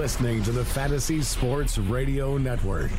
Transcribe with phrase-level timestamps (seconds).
[0.00, 2.90] You're listening to the Fantasy Sports Radio Network.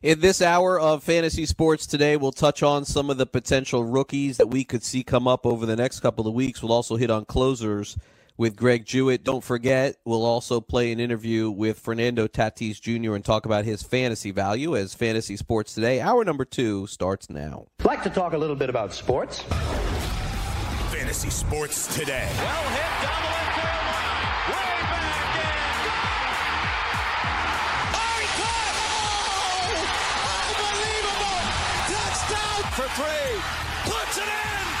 [0.00, 4.36] In this hour of fantasy sports today, we'll touch on some of the potential rookies
[4.36, 6.62] that we could see come up over the next couple of weeks.
[6.62, 7.98] We'll also hit on closers
[8.36, 9.24] with Greg Jewett.
[9.24, 13.16] Don't forget, we'll also play an interview with Fernando Tatis Jr.
[13.16, 16.00] and talk about his fantasy value as fantasy sports today.
[16.00, 17.66] Hour number two starts now.
[17.80, 19.42] I'd like to talk a little bit about sports.
[20.92, 22.30] Fantasy sports today.
[22.36, 23.51] Well hit down
[32.72, 33.42] for three.
[33.84, 34.71] Puts it in.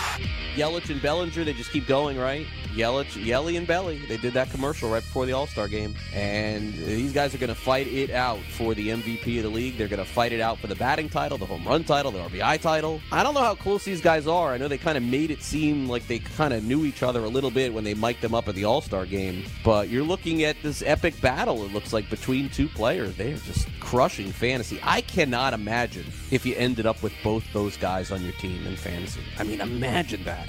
[0.54, 2.46] Yelich and Bellinger, they just keep going, right?
[2.74, 3.98] Yelich, Yelly and Belly.
[4.06, 5.94] They did that commercial right before the All Star game.
[6.14, 9.76] And these guys are going to fight it out for the MVP of the league.
[9.76, 12.18] They're going to fight it out for the batting title, the home run title, the
[12.18, 13.00] RBI title.
[13.10, 14.52] I don't know how close these guys are.
[14.52, 17.24] I know they kind of made it seem like they kind of knew each other
[17.24, 19.44] a little bit when they mic'd them up at the All Star game.
[19.64, 23.16] But you're looking at this epic battle, it looks like, between two players.
[23.16, 24.80] They are just crushing fantasy.
[24.82, 28.76] I cannot imagine if you ended up with both those guys on your team in
[28.76, 29.20] fantasy.
[29.38, 30.48] I mean, imagine that.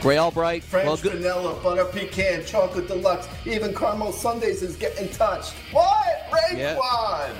[0.00, 0.62] Gray Albright.
[0.62, 1.12] French well, good.
[1.14, 5.54] vanilla, butter pecan, chocolate deluxe, even caramel sundaes is getting touched.
[5.72, 6.30] What?
[6.30, 6.56] Raekwon!
[6.56, 7.34] Yeah.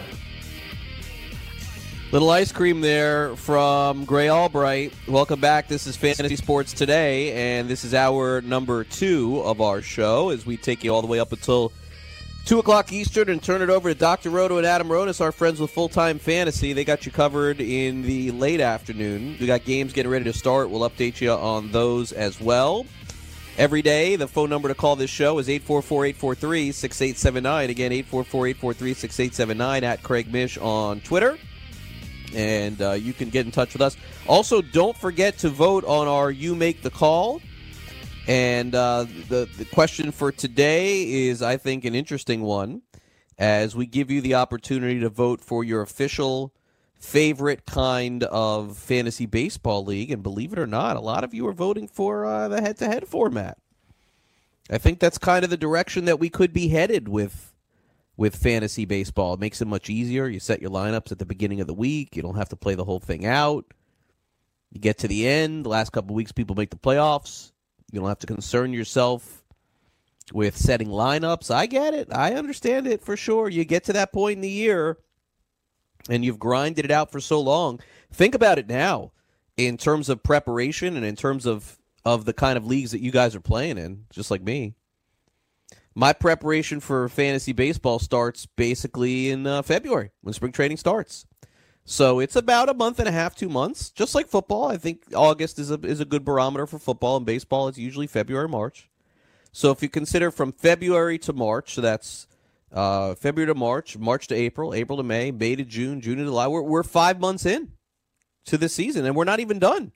[2.13, 4.93] Little ice cream there from Gray Albright.
[5.07, 5.69] Welcome back.
[5.69, 10.47] This is Fantasy Sports Today, and this is our number two of our show as
[10.47, 11.73] we take you all the way up until
[12.47, 14.31] 2 o'clock Eastern and turn it over to Dr.
[14.31, 16.73] Roto and Adam Ronis, our friends with Full Time Fantasy.
[16.73, 19.37] They got you covered in the late afternoon.
[19.41, 20.71] We got games getting ready to start.
[20.71, 22.87] We'll update you on those as well.
[23.59, 27.69] Every day, the phone number to call this show is 844-843-6879.
[27.69, 31.37] Again, 844-843-6879 at Craig Mish on Twitter.
[32.33, 33.97] And uh, you can get in touch with us.
[34.29, 37.43] Also, don't forget to vote on our You Make the Call.
[38.27, 42.83] And uh, the, the question for today is, I think, an interesting one
[43.39, 46.53] as we give you the opportunity to vote for your official
[46.99, 50.11] favorite kind of fantasy baseball league.
[50.11, 52.79] And believe it or not, a lot of you are voting for uh, the head
[52.79, 53.59] to head format.
[54.69, 57.53] I think that's kind of the direction that we could be headed with
[58.17, 59.35] with fantasy baseball.
[59.35, 60.27] It makes it much easier.
[60.27, 62.17] You set your lineups at the beginning of the week.
[62.17, 63.67] You don't have to play the whole thing out.
[64.73, 65.67] You get to the end.
[65.67, 67.53] The last couple of weeks, people make the playoffs.
[67.97, 69.43] You don't have to concern yourself
[70.31, 71.51] with setting lineups.
[71.51, 72.09] I get it.
[72.13, 73.49] I understand it for sure.
[73.49, 74.99] You get to that point in the year
[76.11, 77.81] and you've grinded it out for so long.
[78.13, 79.13] Think about it now
[79.57, 83.11] in terms of preparation and in terms of of the kind of leagues that you
[83.11, 84.75] guys are playing in, just like me.
[85.95, 91.25] My preparation for fantasy baseball starts basically in uh, February when spring training starts.
[91.89, 94.67] So it's about a month and a half, two months, just like football.
[94.67, 97.69] I think August is a is a good barometer for football and baseball.
[97.69, 98.91] It's usually February, March.
[99.53, 102.27] So if you consider from February to March, that's
[102.73, 106.25] uh, February to March, March to April, April to May, May to June, June to
[106.25, 106.49] July.
[106.49, 107.71] We're we're five months in
[108.47, 109.93] to the season, and we're not even done.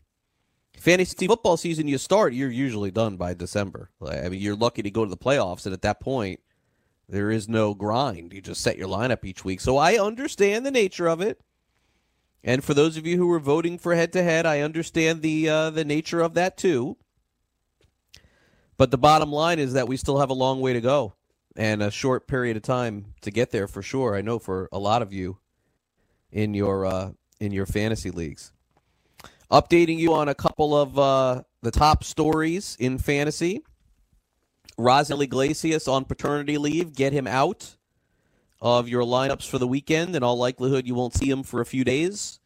[0.79, 3.91] Fantasy football season, you start, you're usually done by December.
[4.01, 6.41] I mean, you're lucky to go to the playoffs, and at that point,
[7.09, 8.33] there is no grind.
[8.33, 9.61] You just set your lineup each week.
[9.61, 11.41] So I understand the nature of it.
[12.43, 15.49] And for those of you who are voting for head to head, I understand the
[15.49, 16.97] uh, the nature of that too.
[18.77, 21.15] But the bottom line is that we still have a long way to go
[21.55, 24.17] and a short period of time to get there for sure.
[24.17, 25.39] I know for a lot of you
[26.33, 27.11] in your uh,
[27.41, 28.53] in your fantasy leagues.
[29.51, 33.63] Updating you on a couple of uh, the top stories in fantasy.
[34.79, 36.95] Raisel Iglesias on paternity leave.
[36.95, 37.77] Get him out
[38.61, 40.15] of your lineups for the weekend.
[40.15, 42.41] In all likelihood, you won't see him for a few days.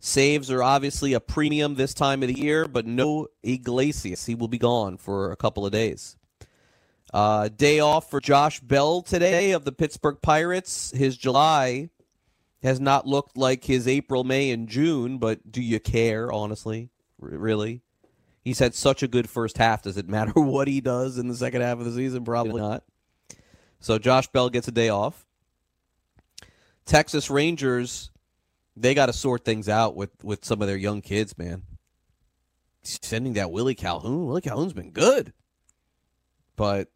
[0.00, 4.26] Saves are obviously a premium this time of the year, but no Iglesias.
[4.26, 6.16] He will be gone for a couple of days.
[7.12, 10.92] Uh, day off for Josh Bell today of the Pittsburgh Pirates.
[10.94, 11.90] His July
[12.62, 16.90] has not looked like his April, May, and June, but do you care, honestly?
[17.20, 17.82] R- really?
[18.42, 19.82] He's had such a good first half.
[19.82, 22.24] Does it matter what he does in the second half of the season?
[22.24, 22.84] Probably not.
[23.80, 25.26] So Josh Bell gets a day off.
[26.88, 28.10] Texas Rangers,
[28.74, 31.62] they got to sort things out with with some of their young kids, man.
[32.82, 34.26] Sending that Willie Calhoun.
[34.26, 35.34] Willie Calhoun's been good,
[36.56, 36.88] but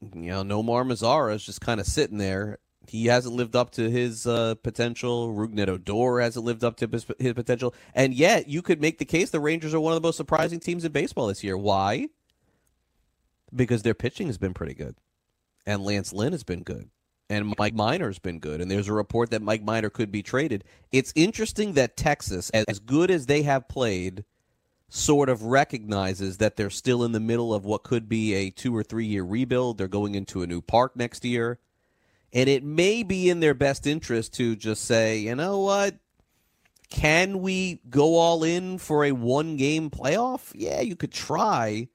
[0.00, 2.58] you know, Nomar Mazara is just kind of sitting there.
[2.86, 5.34] He hasn't lived up to his uh, potential.
[5.34, 9.04] Rougned Odor hasn't lived up to his, his potential, and yet you could make the
[9.04, 11.58] case the Rangers are one of the most surprising teams in baseball this year.
[11.58, 12.08] Why?
[13.52, 14.94] Because their pitching has been pretty good,
[15.66, 16.90] and Lance Lynn has been good
[17.30, 20.64] and Mike Minor's been good, and there's a report that Mike Minor could be traded.
[20.90, 24.24] It's interesting that Texas, as good as they have played,
[24.88, 28.76] sort of recognizes that they're still in the middle of what could be a two
[28.76, 29.78] or three year rebuild.
[29.78, 31.60] They're going into a new park next year.
[32.32, 35.96] And it may be in their best interest to just say, you know what?
[36.90, 40.50] Can we go all in for a one game playoff?
[40.54, 41.88] Yeah, you could try.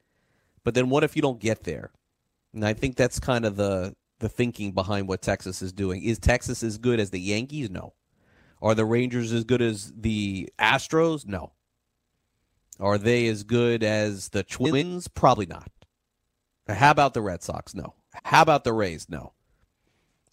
[0.63, 1.91] But then what if you don't get there?
[2.53, 6.03] And I think that's kind of the the thinking behind what Texas is doing.
[6.03, 7.69] Is Texas as good as the Yankees?
[7.69, 7.93] No.
[8.61, 11.25] Are the Rangers as good as the Astros?
[11.25, 11.53] No.
[12.79, 15.07] Are they as good as the Twins?
[15.07, 15.71] Probably not.
[16.67, 17.75] How about the Red Sox?
[17.75, 17.93] No.
[18.23, 19.07] How about the Rays?
[19.09, 19.33] No.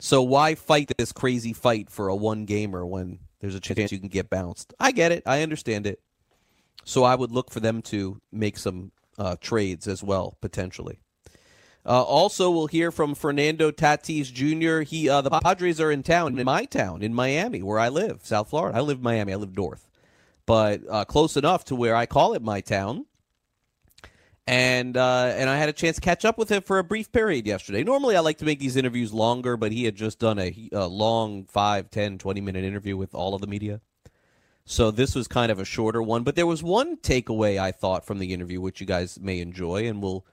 [0.00, 3.98] So why fight this crazy fight for a one gamer when there's a chance you
[3.98, 4.74] can get bounced?
[4.80, 5.22] I get it.
[5.26, 6.00] I understand it.
[6.84, 11.00] So I would look for them to make some uh, trades as well, potentially.
[11.84, 14.82] Uh, also, we'll hear from Fernando Tatis Jr.
[14.82, 18.20] He, uh, the Padres are in town, in my town, in Miami, where I live,
[18.22, 18.78] South Florida.
[18.78, 19.32] I live in Miami.
[19.32, 19.88] I live north,
[20.46, 23.06] but uh, close enough to where I call it my town.
[24.46, 27.12] And uh, and I had a chance to catch up with him for a brief
[27.12, 27.84] period yesterday.
[27.84, 30.86] Normally, I like to make these interviews longer, but he had just done a, a
[30.86, 33.80] long 5, 10, 20 minute interview with all of the media.
[34.64, 36.22] So this was kind of a shorter one.
[36.24, 39.88] But there was one takeaway I thought from the interview, which you guys may enjoy,
[39.88, 40.24] and we'll–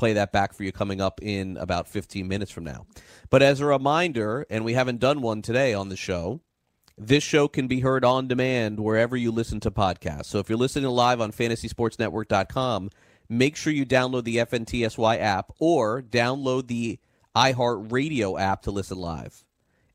[0.00, 2.86] play that back for you coming up in about 15 minutes from now.
[3.28, 6.40] But as a reminder, and we haven't done one today on the show,
[6.96, 10.24] this show can be heard on demand wherever you listen to podcasts.
[10.26, 12.90] So if you're listening live on fantasysportsnetwork.com,
[13.28, 16.98] make sure you download the FNTSY app or download the
[17.36, 19.44] iHeartRadio app to listen live.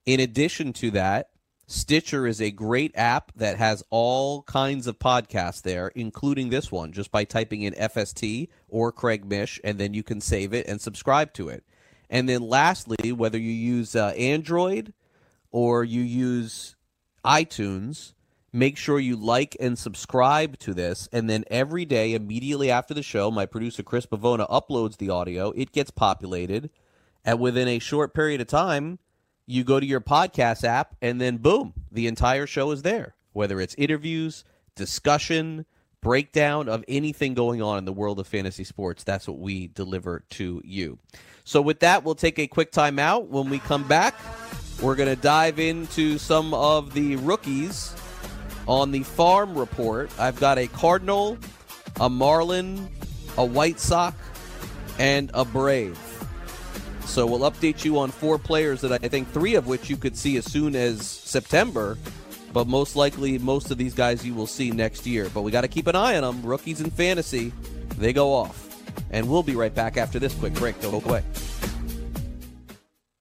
[0.06, 1.30] In addition to that,
[1.68, 6.92] Stitcher is a great app that has all kinds of podcasts there, including this one,
[6.92, 10.80] just by typing in FST or Craig Mish, and then you can save it and
[10.80, 11.64] subscribe to it.
[12.08, 14.94] And then lastly, whether you use uh, Android
[15.52, 16.76] or you use
[17.26, 18.14] iTunes,
[18.54, 21.10] make sure you like and subscribe to this.
[21.12, 25.50] And then every day, immediately after the show, my producer Chris Bavona uploads the audio.
[25.52, 26.70] It gets populated.
[27.24, 29.00] And within a short period of time,
[29.46, 33.16] you go to your podcast app, and then boom, the entire show is there.
[33.34, 34.44] Whether it's interviews,
[34.76, 35.66] discussion,
[36.02, 40.24] breakdown of anything going on in the world of fantasy sports, that's what we deliver
[40.32, 41.00] to you.
[41.44, 43.28] So, with that, we'll take a quick time out.
[43.28, 44.16] When we come back,
[44.82, 47.96] we're going to dive into some of the rookies
[48.68, 50.12] on the farm report.
[50.20, 51.38] I've got a Cardinal,
[52.00, 52.90] a Marlin,
[53.38, 54.18] a White Sox,
[54.98, 56.15] and a Brave.
[57.06, 60.18] So we'll update you on four players that I think three of which you could
[60.18, 61.98] see as soon as September,
[62.52, 65.30] but most likely most of these guys you will see next year.
[65.34, 66.46] But we got to keep an eye on them.
[66.46, 67.54] Rookies in fantasy,
[67.98, 68.64] they go off.
[69.12, 70.80] And we'll be right back after this quick break.
[70.82, 71.24] Don't go away.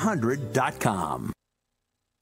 [0.00, 1.39] 100.com.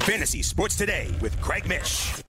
[0.00, 2.22] Fantasy Sports Today with Craig Mish.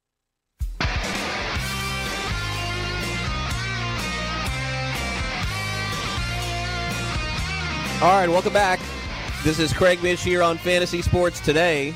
[8.01, 8.79] All right, welcome back.
[9.43, 11.95] This is Craig Mish here on Fantasy Sports Today.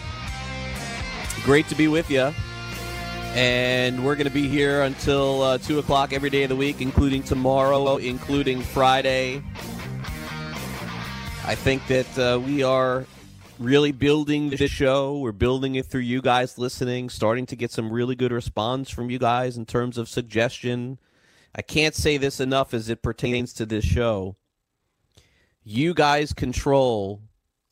[1.44, 2.34] Great to be with you.
[3.34, 6.80] And we're going to be here until uh, 2 o'clock every day of the week,
[6.80, 9.44] including tomorrow, including Friday.
[11.46, 13.06] I think that uh, we are
[13.60, 15.18] really building this show.
[15.18, 19.10] We're building it through you guys listening, starting to get some really good response from
[19.10, 21.00] you guys in terms of suggestion.
[21.54, 24.36] I can't say this enough as it pertains to this show.
[25.64, 27.22] You guys control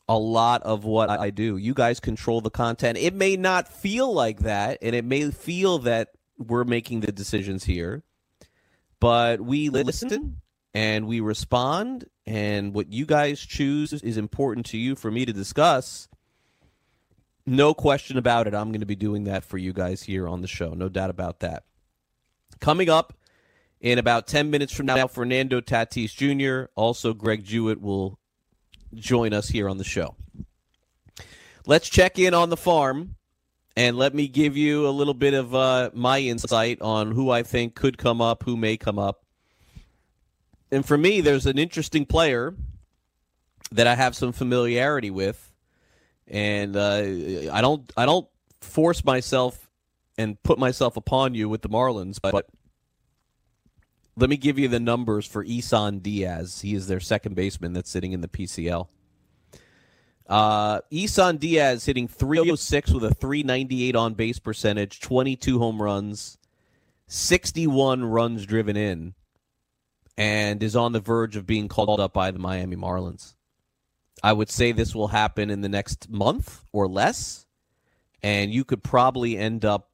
[0.08, 1.58] a lot of what I do.
[1.58, 2.98] You guys control the content.
[2.98, 7.66] It may not feel like that, and it may feel that we're making the decisions
[7.66, 8.04] here,
[9.00, 10.42] but we listen
[10.74, 15.34] and we respond, and what you guys choose is important to you for me to
[15.34, 16.08] discuss.
[17.46, 18.56] No question about it.
[18.56, 20.74] I'm going to be doing that for you guys here on the show.
[20.74, 21.64] No doubt about that.
[22.60, 23.14] Coming up
[23.82, 28.18] in about 10 minutes from now, Fernando Tatis Jr., also Greg Jewett will
[28.94, 30.16] join us here on the show.
[31.66, 33.16] Let's check in on the farm
[33.76, 37.44] and let me give you a little bit of uh, my insight on who I
[37.44, 39.23] think could come up, who may come up.
[40.74, 42.56] And for me, there's an interesting player
[43.72, 45.54] that I have some familiarity with,
[46.28, 48.28] and uh, I don't I don't
[48.60, 49.70] force myself
[50.18, 52.48] and put myself upon you with the Marlins, but
[54.16, 56.62] let me give you the numbers for Isan Diaz.
[56.62, 58.88] He is their second baseman that's sitting in the PCL.
[60.28, 66.40] Uh, Isan Diaz hitting 306 with a 398 on base percentage, 22 home runs,
[67.08, 69.14] 61 runs driven in,
[70.18, 73.36] and is on the verge of being called up by the Miami Marlins.
[74.22, 77.46] I would say this will happen in the next month or less,
[78.22, 79.90] and you could probably end up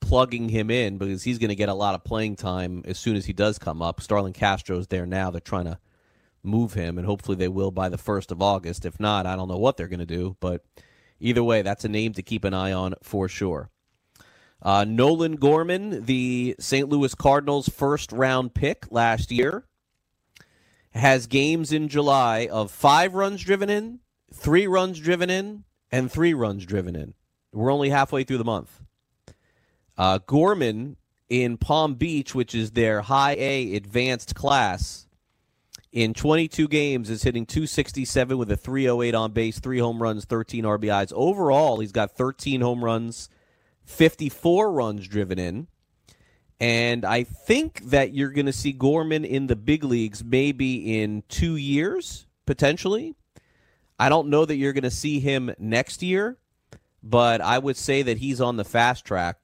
[0.00, 3.16] plugging him in because he's going to get a lot of playing time as soon
[3.16, 4.00] as he does come up.
[4.00, 5.30] Starlin Castro's there now.
[5.30, 5.78] They're trying to
[6.42, 8.84] move him, and hopefully they will by the 1st of August.
[8.84, 10.64] If not, I don't know what they're going to do, but
[11.20, 13.70] either way, that's a name to keep an eye on for sure.
[14.62, 16.88] Uh, Nolan Gorman, the St.
[16.88, 19.64] Louis Cardinals' first round pick last year,
[20.90, 23.98] has games in July of five runs driven in,
[24.32, 27.14] three runs driven in, and three runs driven in.
[27.52, 28.80] We're only halfway through the month.
[29.98, 30.96] Uh, Gorman
[31.28, 35.06] in Palm Beach, which is their high A advanced class,
[35.92, 40.64] in 22 games is hitting 267 with a 308 on base, three home runs, 13
[40.64, 41.12] RBIs.
[41.14, 43.28] Overall, he's got 13 home runs,
[43.84, 45.66] 54 runs driven in.
[46.60, 51.24] And I think that you're going to see Gorman in the big leagues maybe in
[51.28, 53.16] two years, potentially.
[53.98, 56.38] I don't know that you're going to see him next year,
[57.02, 59.38] but I would say that he's on the fast track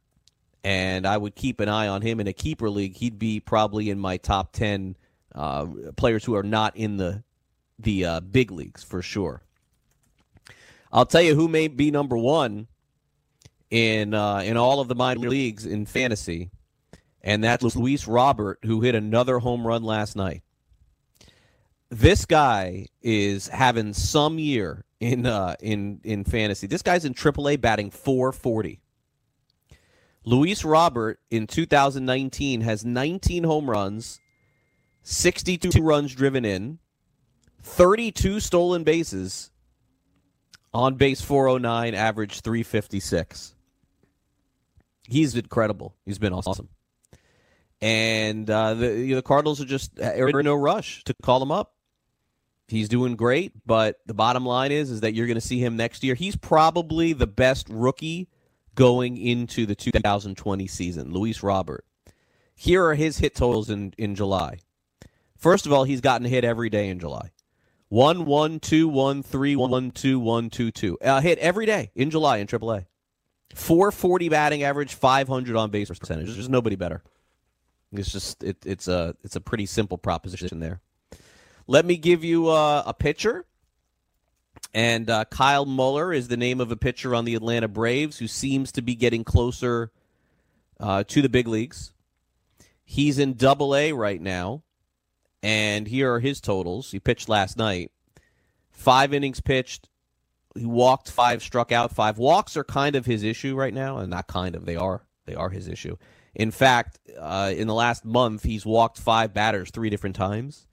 [0.65, 2.97] and I would keep an eye on him in a keeper league.
[2.97, 4.97] He'd be probably in my top 10
[5.35, 5.67] uh,
[5.97, 7.23] players who are not in the
[7.81, 9.43] the uh, big leagues for sure.
[10.93, 12.67] I'll tell you who may be number one
[13.71, 16.51] in uh, in all of the minor leagues in fantasy,
[17.23, 20.43] and that's Luis Robert, who hit another home run last night.
[21.91, 26.67] This guy is having some year in uh, in in fantasy.
[26.67, 28.81] This guy's in AAA batting 440.
[30.25, 34.21] Luis Robert in 2019 has 19 home runs,
[35.03, 36.79] 62 runs driven in,
[37.63, 39.51] 32 stolen bases,
[40.75, 43.55] on base 409, average 356.
[45.09, 45.97] He's incredible.
[46.05, 46.69] He's been awesome.
[47.81, 51.75] And uh, the the Cardinals are just are in no rush to call him up.
[52.67, 55.77] He's doing great, but the bottom line is is that you're going to see him
[55.77, 56.15] next year.
[56.15, 58.29] He's probably the best rookie
[58.75, 61.13] going into the 2020 season.
[61.13, 61.85] Luis Robert.
[62.55, 64.59] Here are his hit totals in, in July.
[65.37, 67.31] First of all, he's gotten hit every day in July.
[67.89, 70.99] One one two one three one two one two two.
[71.03, 72.87] Uh, hit every day in July in AAA.
[73.55, 76.33] Four forty batting average, five hundred on base percentage.
[76.35, 77.03] There's nobody better.
[77.93, 80.81] It's just it, it's a it's a pretty simple proposition there.
[81.67, 83.45] Let me give you uh, a pitcher.
[84.75, 88.27] And uh, Kyle Muller is the name of a pitcher on the Atlanta Braves who
[88.27, 89.91] seems to be getting closer
[90.81, 91.93] uh, to the big leagues.
[92.85, 94.63] He's in Double A right now.
[95.43, 96.91] And here are his totals.
[96.91, 97.93] He pitched last night.
[98.71, 99.89] Five innings pitched.
[100.59, 102.19] He walked five, struck out five.
[102.19, 104.67] Walks are kind of his issue right now, and not kind of.
[104.67, 105.03] They are.
[105.27, 105.97] They are his issue.
[106.35, 110.67] In fact, uh, in the last month, he's walked five batters three different times.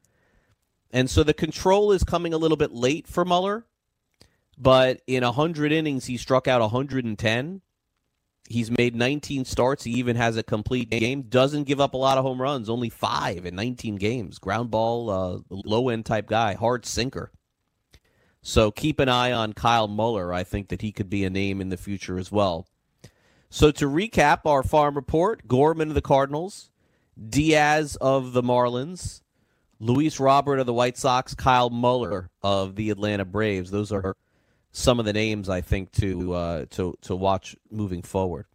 [0.91, 3.65] And so the control is coming a little bit late for Muller.
[4.57, 7.61] But in 100 innings, he struck out 110.
[8.47, 9.83] He's made 19 starts.
[9.83, 11.23] He even has a complete game.
[11.23, 12.69] Doesn't give up a lot of home runs.
[12.69, 14.37] Only five in 19 games.
[14.37, 17.31] Ground ball, uh, low end type guy, hard sinker.
[18.47, 20.31] So keep an eye on Kyle Muller.
[20.31, 22.67] I think that he could be a name in the future as well.
[23.49, 26.69] So to recap our farm report: Gorman of the Cardinals,
[27.17, 29.23] Diaz of the Marlins,
[29.79, 33.71] Luis Robert of the White Sox, Kyle Muller of the Atlanta Braves.
[33.71, 34.15] Those are
[34.71, 38.45] some of the names I think to uh, to to watch moving forward.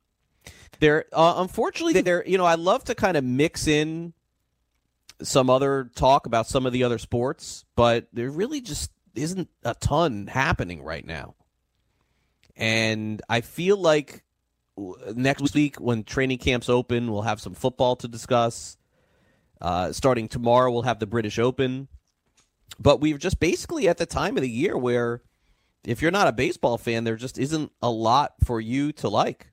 [0.78, 2.24] There, uh, unfortunately, there.
[2.24, 4.12] You know, I love to kind of mix in
[5.20, 9.74] some other talk about some of the other sports, but there really just isn't a
[9.74, 11.34] ton happening right now.
[12.56, 14.22] And I feel like
[15.14, 18.76] next week when training camps open, we'll have some football to discuss.
[19.60, 21.88] Uh, starting tomorrow, we'll have the British Open.
[22.78, 25.22] But we're just basically at the time of the year where
[25.84, 29.48] if you're not a baseball fan, there just isn't a lot for you to like.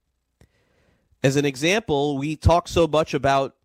[1.23, 3.55] As an example, we talk so much about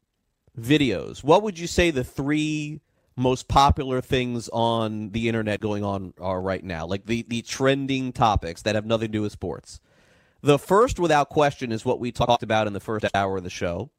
[0.59, 1.23] videos.
[1.23, 2.81] What would you say the three
[3.17, 6.87] most popular things on the internet going on are right now?
[6.87, 9.81] Like the, the trending topics that have nothing to do with sports.
[10.41, 13.51] The first, without question, is what we talked about in the first hour of the
[13.51, 13.91] show,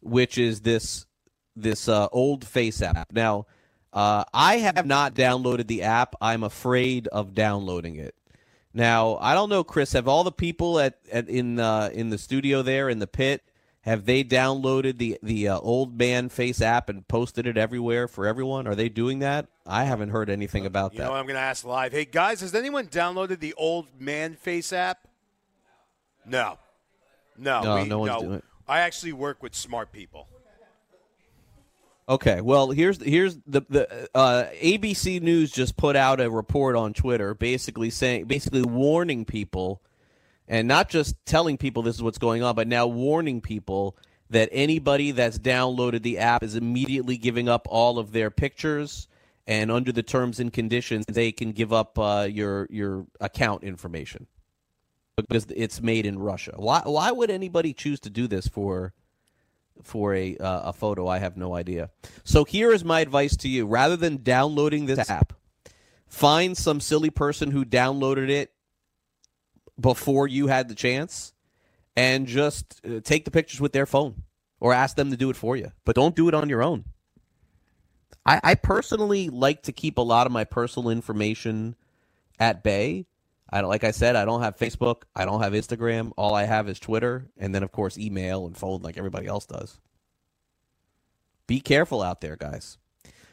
[0.00, 1.06] which is this
[1.56, 3.12] this uh, old face app.
[3.12, 3.46] Now,
[3.92, 6.14] uh, I have not downloaded the app.
[6.20, 8.14] I'm afraid of downloading it.
[8.72, 9.92] Now, I don't know, Chris.
[9.94, 13.42] Have all the people at, at in uh, in the studio there in the pit
[13.82, 18.26] have they downloaded the the uh, old man face app and posted it everywhere for
[18.26, 18.66] everyone?
[18.66, 19.46] Are they doing that?
[19.66, 21.04] I haven't heard anything about you that.
[21.04, 21.92] know, I'm going to ask live.
[21.92, 25.06] Hey guys, has anyone downloaded the old man face app?
[26.26, 26.58] No,
[27.38, 28.44] no, No, we- no one's doing it.
[28.68, 30.28] I actually work with smart people.
[32.08, 36.92] Okay, well here's here's the the uh, ABC News just put out a report on
[36.92, 39.80] Twitter, basically saying basically warning people,
[40.50, 43.96] and not just telling people this is what's going on, but now warning people
[44.30, 49.06] that anybody that's downloaded the app is immediately giving up all of their pictures,
[49.46, 54.26] and under the terms and conditions, they can give up uh, your your account information
[55.16, 56.54] because it's made in Russia.
[56.56, 58.92] Why why would anybody choose to do this for?
[59.82, 61.08] for a uh, a photo.
[61.08, 61.88] I have no idea.
[62.22, 65.32] So here is my advice to you: rather than downloading this app,
[66.06, 68.52] find some silly person who downloaded it
[69.80, 71.32] before you had the chance,
[71.96, 74.22] and just uh, take the pictures with their phone,
[74.60, 75.72] or ask them to do it for you.
[75.84, 76.84] But don't do it on your own.
[78.26, 81.74] I, I personally like to keep a lot of my personal information
[82.38, 83.06] at bay.
[83.52, 86.12] I like I said, I don't have Facebook, I don't have Instagram.
[86.16, 89.46] All I have is Twitter, and then of course email and phone, like everybody else
[89.46, 89.80] does.
[91.46, 92.78] Be careful out there, guys.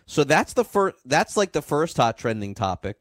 [0.07, 0.95] So that's the first.
[1.05, 2.97] That's like the first hot trending topic.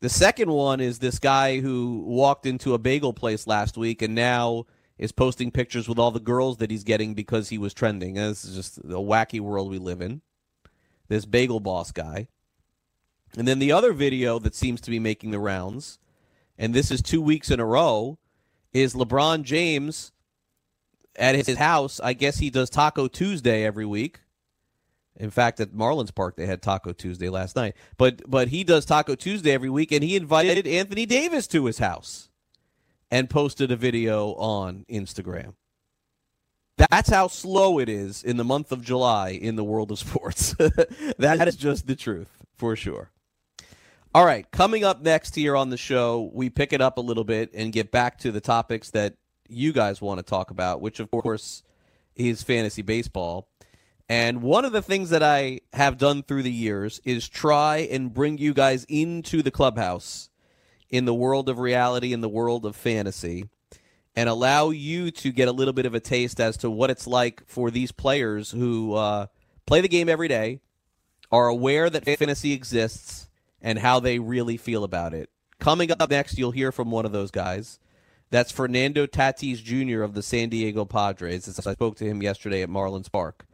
[0.00, 4.14] The second one is this guy who walked into a bagel place last week and
[4.14, 4.64] now
[4.96, 8.14] is posting pictures with all the girls that he's getting because he was trending.
[8.14, 10.22] This is just the wacky world we live in.
[11.08, 12.28] this bagel boss guy.
[13.36, 15.98] And then the other video that seems to be making the rounds,
[16.56, 18.18] and this is two weeks in a row,
[18.72, 20.12] is LeBron James
[21.16, 22.00] at his house.
[22.00, 24.20] I guess he does Taco Tuesday every week.
[25.16, 27.74] In fact, at Marlins Park they had Taco Tuesday last night.
[27.96, 31.78] But but he does Taco Tuesday every week, and he invited Anthony Davis to his
[31.78, 32.30] house
[33.10, 35.54] and posted a video on Instagram.
[36.88, 40.54] That's how slow it is in the month of July in the world of sports.
[41.18, 43.10] that is just the truth, for sure.
[44.14, 47.22] All right, coming up next here on the show, we pick it up a little
[47.24, 49.14] bit and get back to the topics that
[49.48, 51.62] you guys want to talk about, which of course
[52.16, 53.48] is fantasy baseball.
[54.10, 58.12] And one of the things that I have done through the years is try and
[58.12, 60.30] bring you guys into the clubhouse
[60.88, 63.48] in the world of reality, in the world of fantasy,
[64.16, 67.06] and allow you to get a little bit of a taste as to what it's
[67.06, 69.26] like for these players who uh,
[69.64, 70.58] play the game every day,
[71.30, 73.28] are aware that fantasy exists,
[73.62, 75.30] and how they really feel about it.
[75.60, 77.78] Coming up next, you'll hear from one of those guys.
[78.30, 80.02] That's Fernando Tatis Jr.
[80.02, 81.46] of the San Diego Padres.
[81.46, 83.46] As I spoke to him yesterday at Marlins Park.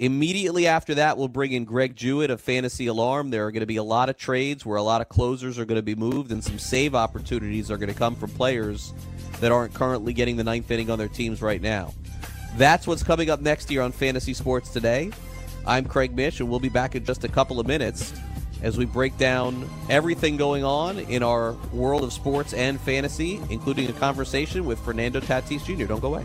[0.00, 3.28] Immediately after that, we'll bring in Greg Jewett of Fantasy Alarm.
[3.28, 5.66] There are going to be a lot of trades where a lot of closers are
[5.66, 8.94] going to be moved, and some save opportunities are going to come from players
[9.40, 11.92] that aren't currently getting the ninth inning on their teams right now.
[12.56, 15.10] That's what's coming up next year on Fantasy Sports Today.
[15.66, 18.14] I'm Craig Mish, and we'll be back in just a couple of minutes
[18.62, 23.86] as we break down everything going on in our world of sports and fantasy, including
[23.90, 25.84] a conversation with Fernando Tatis Jr.
[25.84, 26.24] Don't go away.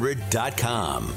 [0.01, 1.13] thebestdate100.com.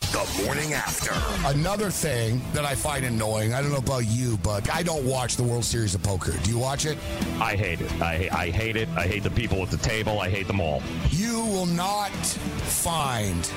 [0.00, 1.12] The morning after.
[1.48, 5.36] Another thing that I find annoying, I don't know about you, but I don't watch
[5.36, 6.32] the World Series of Poker.
[6.44, 6.96] Do you watch it?
[7.40, 7.92] I hate it.
[8.00, 8.88] I, I hate it.
[8.90, 10.20] I hate the people at the table.
[10.20, 10.82] I hate them all.
[11.10, 13.50] You will not find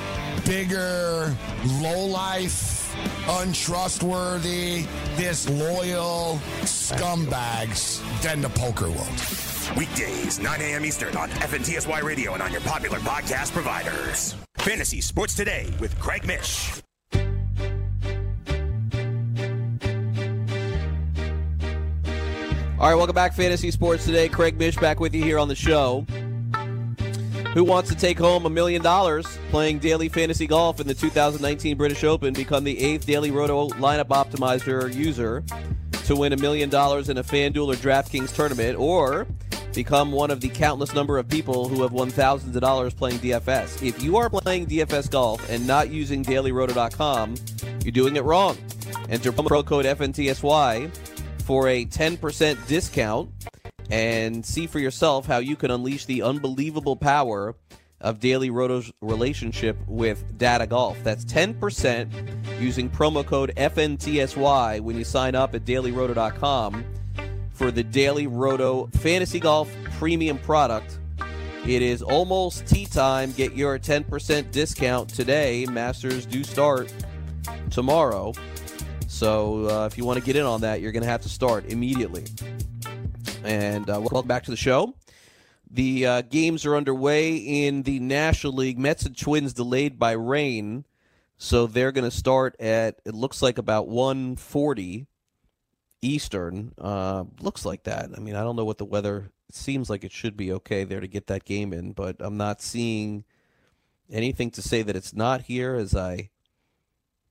[0.44, 1.36] bigger,
[1.80, 2.92] low life,
[3.28, 4.84] untrustworthy,
[5.16, 9.47] disloyal scumbags than the poker world.
[9.76, 10.84] Weekdays, 9 a.m.
[10.84, 14.34] Eastern on FNTSY Radio and on your popular podcast providers.
[14.58, 16.82] Fantasy Sports Today with Craig Mish.
[22.80, 24.28] All right, welcome back, Fantasy Sports Today.
[24.28, 26.06] Craig Mish back with you here on the show.
[27.54, 31.76] Who wants to take home a million dollars playing daily fantasy golf in the 2019
[31.76, 32.32] British Open?
[32.32, 35.42] Become the eighth Daily Roto lineup optimizer user
[36.04, 39.26] to win a million dollars in a FanDuel or DraftKings tournament, or
[39.78, 43.16] become one of the countless number of people who have won thousands of dollars playing
[43.20, 43.80] DFS.
[43.80, 47.36] If you are playing DFS golf and not using dailyroto.com,
[47.84, 48.58] you're doing it wrong.
[49.08, 50.90] Enter promo code FNTSY
[51.44, 53.30] for a 10% discount
[53.88, 57.54] and see for yourself how you can unleash the unbelievable power
[58.00, 60.98] of Daily Roto's relationship with Data Golf.
[61.04, 66.84] That's 10% using promo code FNTSY when you sign up at dailyroto.com
[67.58, 69.68] for the Daily Roto Fantasy Golf
[69.98, 71.00] Premium product.
[71.66, 73.32] It is almost tea time.
[73.32, 75.66] Get your 10% discount today.
[75.66, 76.94] Masters do start
[77.70, 78.32] tomorrow.
[79.08, 81.28] So uh, if you want to get in on that, you're going to have to
[81.28, 82.26] start immediately.
[83.42, 84.94] And uh, welcome back to the show.
[85.68, 88.78] The uh, games are underway in the National League.
[88.78, 90.84] Mets and Twins delayed by rain,
[91.38, 95.08] so they're going to start at it looks like about 140
[96.02, 96.72] Eastern.
[96.78, 98.10] Uh, looks like that.
[98.16, 99.30] I mean, I don't know what the weather.
[99.50, 102.60] Seems like it should be okay there to get that game in, but I'm not
[102.60, 103.24] seeing
[104.10, 106.30] anything to say that it's not here as I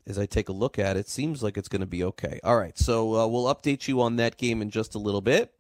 [0.08, 1.10] as I take a look at it.
[1.10, 2.39] Seems like it's going to be okay.
[2.43, 5.53] All right, so uh, we'll update you on that game in just a little bit.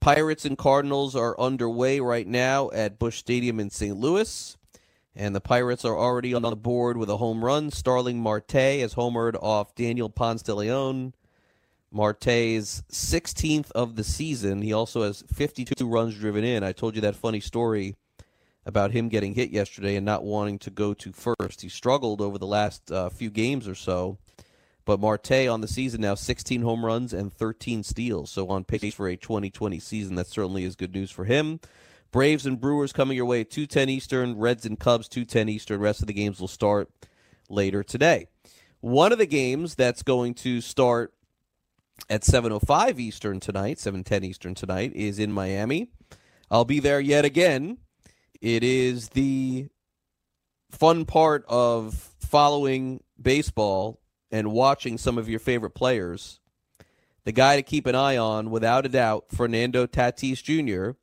[0.00, 3.96] Pirates and Cardinals are underway right now at Busch Stadium in St.
[3.96, 4.56] Louis.
[5.14, 7.70] And the Pirates are already on the board with a home run.
[7.70, 11.14] Starling Marte has homered off Daniel Ponce de Leon.
[11.90, 14.62] Marte's 16th of the season.
[14.62, 16.62] He also has 52 runs driven in.
[16.62, 17.96] I told you that funny story
[18.64, 21.62] about him getting hit yesterday and not wanting to go to first.
[21.62, 24.18] He struggled over the last uh, few games or so.
[24.84, 28.30] But Marte on the season now 16 home runs and 13 steals.
[28.30, 30.14] So on pace for a 2020 season.
[30.16, 31.60] That certainly is good news for him.
[32.12, 35.80] Braves and Brewers coming your way 210 Eastern, Reds and Cubs 210 Eastern.
[35.80, 36.88] Rest of the games will start
[37.48, 38.28] later today.
[38.80, 41.12] One of the games that's going to start
[42.08, 45.88] at 7:05 Eastern tonight, 7:10 Eastern tonight is in Miami.
[46.50, 47.78] I'll be there yet again.
[48.40, 49.68] It is the
[50.70, 56.40] fun part of following baseball and watching some of your favorite players.
[57.24, 60.96] The guy to keep an eye on, without a doubt, Fernando Tatis Jr.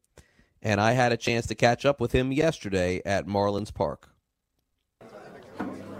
[0.61, 4.12] And I had a chance to catch up with him yesterday at Marlins Park.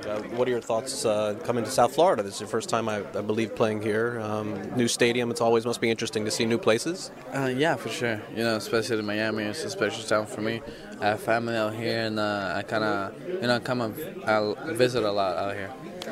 [0.06, 2.24] Uh, what are your thoughts uh, coming to South Florida?
[2.24, 4.20] This is your first time, I, I believe, playing here.
[4.20, 5.32] Um, new stadium.
[5.32, 7.12] It's always must be interesting to see new places.
[7.34, 8.22] Uh, yeah, for sure.
[8.36, 10.62] You know, especially in Miami, it's a special town for me.
[11.04, 14.54] I have family out here, and uh, I kind of, you know, come and I
[14.72, 15.70] visit a lot out here.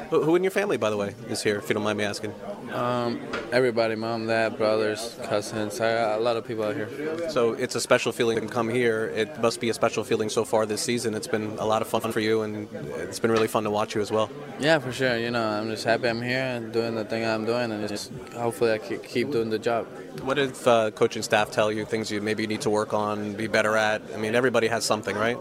[0.09, 1.57] Who, who in your family, by the way, is here?
[1.57, 2.33] If you don't mind me asking.
[2.73, 3.21] Um,
[3.53, 5.79] everybody, mom, dad, brothers, cousins.
[5.79, 6.89] A lot of people out here.
[7.29, 9.07] So it's a special feeling to come here.
[9.15, 11.13] It must be a special feeling so far this season.
[11.13, 13.95] It's been a lot of fun for you, and it's been really fun to watch
[13.95, 14.29] you as well.
[14.59, 15.17] Yeah, for sure.
[15.17, 18.11] You know, I'm just happy I'm here and doing the thing I'm doing, and just
[18.35, 19.87] hopefully I keep doing the job.
[20.23, 23.47] What if uh, coaching staff tell you things you maybe need to work on, be
[23.47, 24.01] better at?
[24.13, 25.37] I mean, everybody has something, right?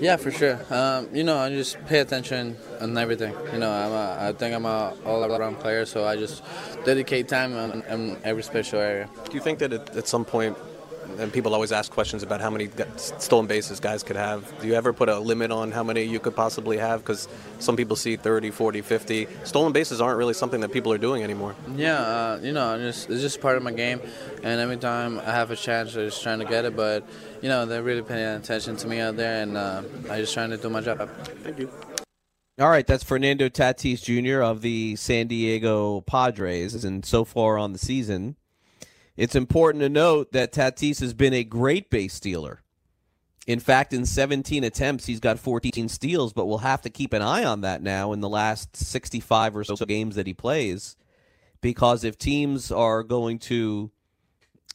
[0.00, 0.58] Yeah, for sure.
[0.70, 3.34] Um, you know, I just pay attention on everything.
[3.52, 6.42] You know, I'm a, I think I'm a all-around player, so I just
[6.84, 9.08] dedicate time on, on every special area.
[9.28, 10.56] Do you think that at, at some point,
[11.18, 14.52] and people always ask questions about how many stolen bases guys could have.
[14.60, 17.00] Do you ever put a limit on how many you could possibly have?
[17.00, 19.28] Because some people see 30, 40, 50.
[19.44, 21.54] Stolen bases aren't really something that people are doing anymore.
[21.76, 24.00] Yeah, uh, you know, just, it's just part of my game.
[24.42, 26.76] And every time I have a chance, I'm just trying to get it.
[26.76, 27.06] But,
[27.42, 30.50] you know, they're really paying attention to me out there, and uh, I'm just trying
[30.50, 31.10] to do my job.
[31.42, 31.70] Thank you.
[32.60, 34.42] All right, that's Fernando Tatis Jr.
[34.42, 38.36] of the San Diego Padres, and so far on the season,
[39.20, 42.62] it's important to note that Tatis has been a great base stealer.
[43.46, 47.20] In fact, in 17 attempts, he's got 14 steals, but we'll have to keep an
[47.20, 50.96] eye on that now in the last 65 or so games that he plays.
[51.60, 53.90] Because if teams are going to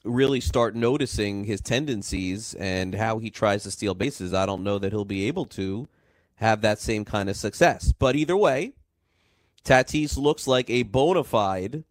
[0.03, 4.77] really start noticing his tendencies and how he tries to steal bases, I don't know
[4.77, 5.87] that he'll be able to
[6.35, 7.93] have that same kind of success.
[7.97, 8.73] But either way,
[9.63, 11.83] Tatis looks like a bona fide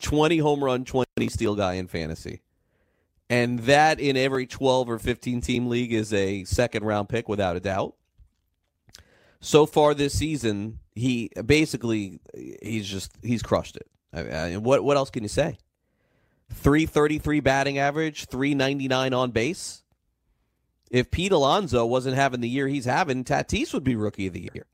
[0.00, 2.42] 20 home run, 20 steal guy in fantasy.
[3.30, 7.56] And that in every 12 or 15 team league is a second round pick without
[7.56, 7.94] a doubt.
[9.40, 12.20] So far this season, he basically
[12.62, 13.86] he's just he's crushed it.
[14.12, 15.58] I mean, what what else can you say?
[16.50, 19.82] 333 batting average, 399 on base.
[20.90, 24.48] If Pete Alonso wasn't having the year he's having, Tatis would be rookie of the
[24.54, 24.66] year.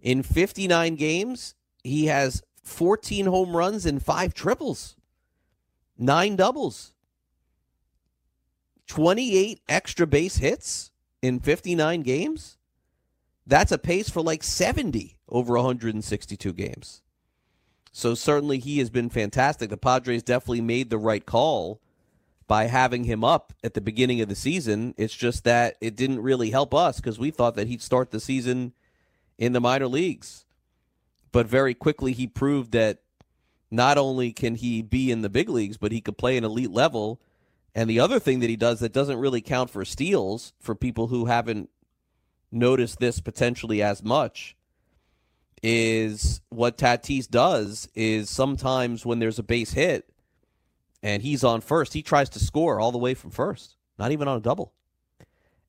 [0.00, 4.96] In 59 games, he has 14 home runs and five triples.
[5.98, 6.94] nine doubles,
[8.86, 10.90] 28 extra base hits
[11.22, 12.56] in 59 games.
[13.46, 17.02] That's a pace for like 70 over 162 games.
[17.92, 19.70] So certainly he has been fantastic.
[19.70, 21.80] The Padres definitely made the right call
[22.46, 24.94] by having him up at the beginning of the season.
[24.96, 28.20] It's just that it didn't really help us because we thought that he'd start the
[28.20, 28.72] season
[29.38, 30.44] in the minor leagues.
[31.32, 33.02] But very quickly he proved that
[33.70, 36.70] not only can he be in the big leagues, but he could play an elite
[36.70, 37.20] level.
[37.74, 41.06] And the other thing that he does that doesn't really count for steals for people
[41.06, 41.70] who haven't
[42.50, 44.56] noticed this potentially as much
[45.62, 50.08] is what Tatis does is sometimes when there's a base hit
[51.02, 54.26] and he's on first, he tries to score all the way from first, not even
[54.26, 54.72] on a double.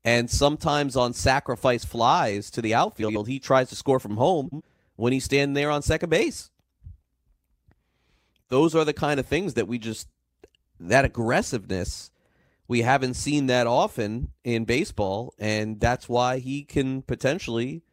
[0.04, 4.64] And sometimes on sacrifice flies to the outfield, he tries to score from home
[4.96, 6.52] when he's standing there on second base.
[8.50, 10.08] Those are the kind of things that we just
[10.80, 12.12] that aggressiveness
[12.72, 17.84] we haven't seen that often in baseball and that's why he can potentially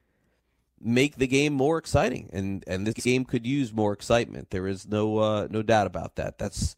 [0.81, 4.51] make the game more exciting and and this game could use more excitement.
[4.51, 6.39] There is no uh, no doubt about that.
[6.39, 6.77] That's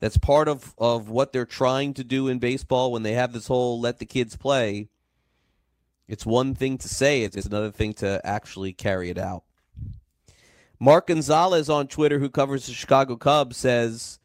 [0.00, 3.48] that's part of of what they're trying to do in baseball when they have this
[3.48, 4.88] whole let the kids play.
[6.08, 9.44] It's one thing to say it, it's another thing to actually carry it out
[10.82, 14.18] mark gonzalez on twitter who covers the chicago cubs says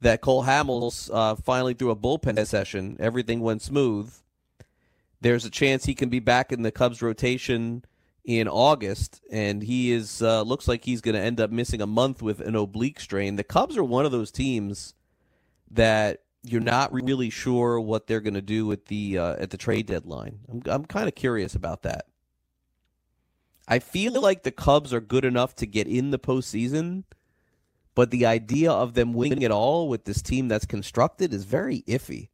[0.00, 2.96] that Cole Hamels uh, finally threw a bullpen session.
[2.98, 4.12] Everything went smooth.
[5.20, 7.84] There's a chance he can be back in the Cubs rotation
[8.24, 11.86] in August, and he is uh, looks like he's going to end up missing a
[11.86, 13.36] month with an oblique strain.
[13.36, 14.94] The Cubs are one of those teams
[15.70, 19.58] that you're not really sure what they're going to do with the uh, at the
[19.58, 20.38] trade deadline.
[20.50, 22.06] I'm I'm kind of curious about that.
[23.70, 27.04] I feel like the Cubs are good enough to get in the postseason
[27.94, 31.82] but the idea of them winning it all with this team that's constructed is very
[31.82, 32.28] iffy.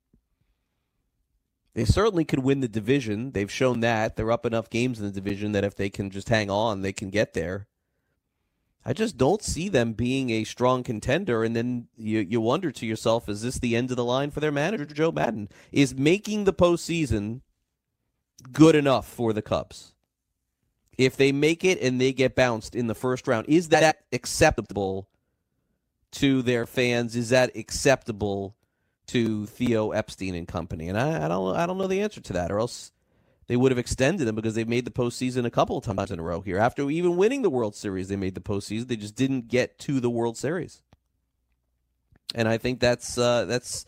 [1.75, 3.33] They certainly could win the division.
[3.33, 4.15] They've shown that.
[4.15, 6.93] They're up enough games in the division that if they can just hang on, they
[6.93, 7.67] can get there.
[8.85, 11.43] I just don't see them being a strong contender.
[11.43, 14.39] And then you, you wonder to yourself, is this the end of the line for
[14.39, 15.49] their manager, Joe Maddon?
[15.73, 17.41] Is making the postseason
[18.53, 19.96] good enough for the Cubs?
[20.99, 25.09] If they make it and they get bounced in the first round, is that acceptable
[26.13, 27.15] to their fans?
[27.15, 28.57] Is that acceptable
[29.09, 30.89] to Theo Epstein and company?
[30.89, 32.93] And I, I don't I don't know the answer to that, or else
[33.47, 36.19] they would have extended them because they've made the postseason a couple of times in
[36.19, 36.59] a row here.
[36.59, 38.89] After even winning the World Series, they made the postseason.
[38.89, 40.83] They just didn't get to the World Series,
[42.35, 43.85] and I think that's uh, that's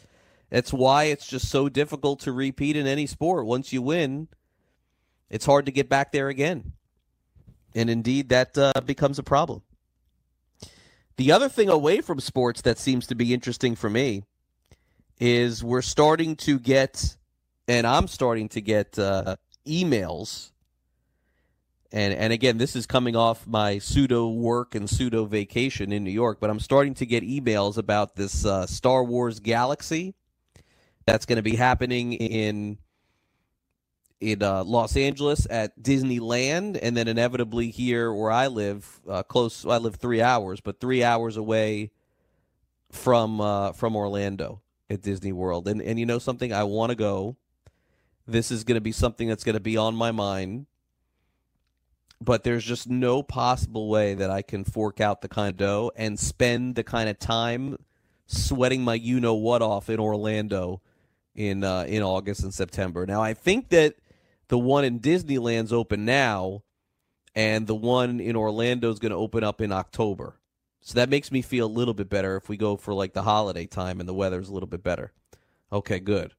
[0.50, 3.46] that's why it's just so difficult to repeat in any sport.
[3.46, 4.28] Once you win,
[5.30, 6.72] it's hard to get back there again,
[7.78, 9.62] and indeed that uh, becomes a problem.
[11.16, 14.24] The other thing away from sports that seems to be interesting for me
[15.18, 17.16] is we're starting to get,
[17.66, 19.36] and I'm starting to get uh,
[19.66, 20.50] emails.
[21.90, 26.10] And and again, this is coming off my pseudo work and pseudo vacation in New
[26.10, 30.14] York, but I'm starting to get emails about this uh, Star Wars Galaxy
[31.06, 32.78] that's going to be happening in
[34.20, 39.64] in uh, Los Angeles at Disneyland, and then inevitably here where I live, uh, close.
[39.64, 41.90] I live three hours, but three hours away
[42.90, 45.68] from uh, from Orlando at Disney World.
[45.68, 47.36] And and you know something, I want to go.
[48.26, 50.66] This is going to be something that's going to be on my mind.
[52.20, 55.92] But there's just no possible way that I can fork out the kind of dough
[55.94, 57.78] and spend the kind of time
[58.26, 60.82] sweating my you know what off in Orlando
[61.36, 63.06] in uh, in August and September.
[63.06, 63.94] Now I think that
[64.48, 66.62] the one in Disneyland's open now,
[67.34, 70.36] and the one in Orlando is going to open up in October.
[70.80, 73.22] So that makes me feel a little bit better if we go for like the
[73.22, 75.12] holiday time and the weather's a little bit better.
[75.72, 76.32] Okay, good.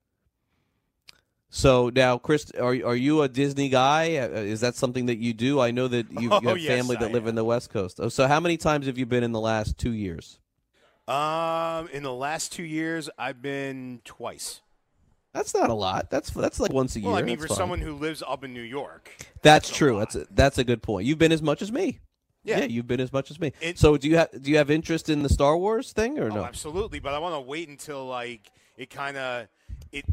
[1.51, 4.17] So now, Chris, are are you a Disney guy?
[4.17, 5.59] Uh, Is that something that you do?
[5.59, 7.69] I know that you, you Oh, have yes, family that I live in the West
[7.71, 7.99] Coast.
[7.99, 10.39] Oh, So how many times have you been in the last two years?
[11.07, 14.61] Um, in the last two years, I've been twice.
[15.33, 16.09] That's not a lot.
[16.09, 17.09] That's that's like once a year.
[17.09, 17.57] Well, I mean, That's for fine.
[17.57, 19.11] someone who lives up in New York,
[19.41, 19.99] That's true.
[19.99, 21.05] That's a, that's a good point.
[21.05, 21.99] You've been as much as me.
[22.43, 22.63] Yeah.
[22.63, 23.51] you've been as much as me.
[23.75, 26.35] so do you have do you have interest in the Star Wars thing or oh,
[26.35, 26.43] no?
[26.43, 26.99] absolutely.
[26.99, 29.47] But I want to wait until like it kind of
[29.91, 30.05] it.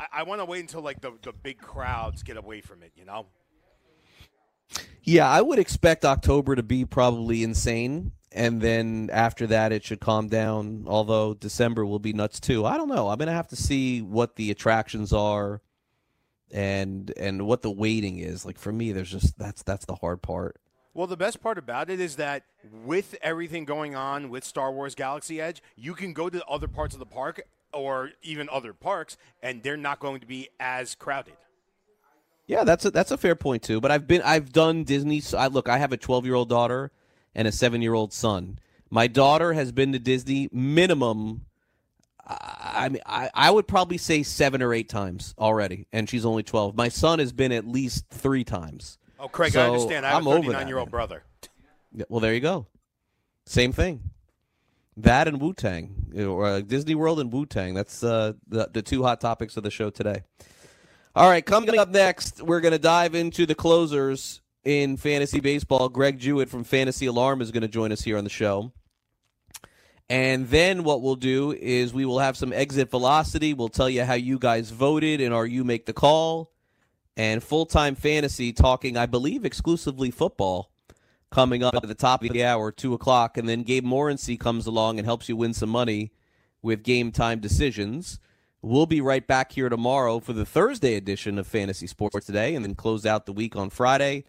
[0.00, 2.92] I, I want to wait until like the the big crowds get away from it.
[2.96, 3.26] You know.
[5.02, 9.98] Yeah, I would expect October to be probably insane, and then after that it should
[9.98, 10.84] calm down.
[10.86, 12.64] Although December will be nuts too.
[12.64, 13.08] I don't know.
[13.08, 15.62] I'm gonna have to see what the attractions are,
[16.52, 18.44] and and what the waiting is.
[18.44, 20.60] Like for me, there's just that's that's the hard part.
[20.94, 22.44] Well, the best part about it is that
[22.84, 26.94] with everything going on with Star Wars Galaxy Edge, you can go to other parts
[26.94, 31.36] of the park or even other parks, and they're not going to be as crowded.
[32.46, 33.80] Yeah, that's a, that's a fair point too.
[33.80, 35.20] But I've been I've done Disney.
[35.20, 36.90] So I look, I have a 12 year old daughter
[37.36, 38.58] and a seven year old son.
[38.90, 41.42] My daughter has been to Disney minimum.
[42.26, 46.42] I mean, I, I would probably say seven or eight times already, and she's only
[46.42, 46.74] 12.
[46.74, 48.98] My son has been at least three times.
[49.20, 50.04] Oh, Craig, So I understand.
[50.04, 51.22] I have I'm a over 39 that, year old brother.
[52.08, 52.66] Well, there you go.
[53.44, 54.10] Same thing.
[54.96, 57.74] That and Wu Tang, or uh, Disney World and Wu Tang.
[57.74, 60.22] That's uh, the the two hot topics of the show today.
[61.14, 65.88] All right, coming up next, we're going to dive into the closers in fantasy baseball.
[65.88, 68.72] Greg Jewett from Fantasy Alarm is going to join us here on the show.
[70.10, 73.54] And then what we'll do is we will have some exit velocity.
[73.54, 76.52] We'll tell you how you guys voted in our You Make the Call
[77.16, 80.70] and full time fantasy talking, I believe, exclusively football
[81.30, 83.38] coming up at the top of the hour, 2 o'clock.
[83.38, 86.12] And then Gabe Morency comes along and helps you win some money
[86.60, 88.18] with game time decisions.
[88.62, 92.64] We'll be right back here tomorrow for the Thursday edition of Fantasy Sports Today and
[92.64, 94.24] then close out the week on Friday.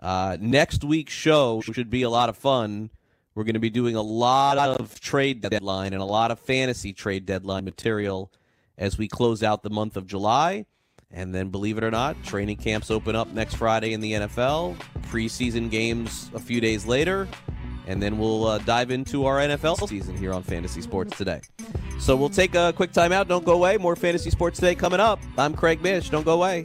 [0.00, 2.90] Uh, next week's show should be a lot of fun.
[3.34, 6.92] We're going to be doing a lot of trade deadline and a lot of fantasy
[6.92, 8.32] trade deadline material
[8.76, 10.66] as we close out the month of July.
[11.12, 14.76] And then, believe it or not, training camps open up next Friday in the NFL,
[15.08, 17.26] preseason games a few days later,
[17.88, 21.40] and then we'll uh, dive into our NFL season here on Fantasy Sports Today.
[21.98, 23.26] So we'll take a quick timeout.
[23.26, 23.76] Don't go away.
[23.76, 25.20] More Fantasy Sports Today coming up.
[25.36, 26.10] I'm Craig Mish.
[26.10, 26.64] Don't go away.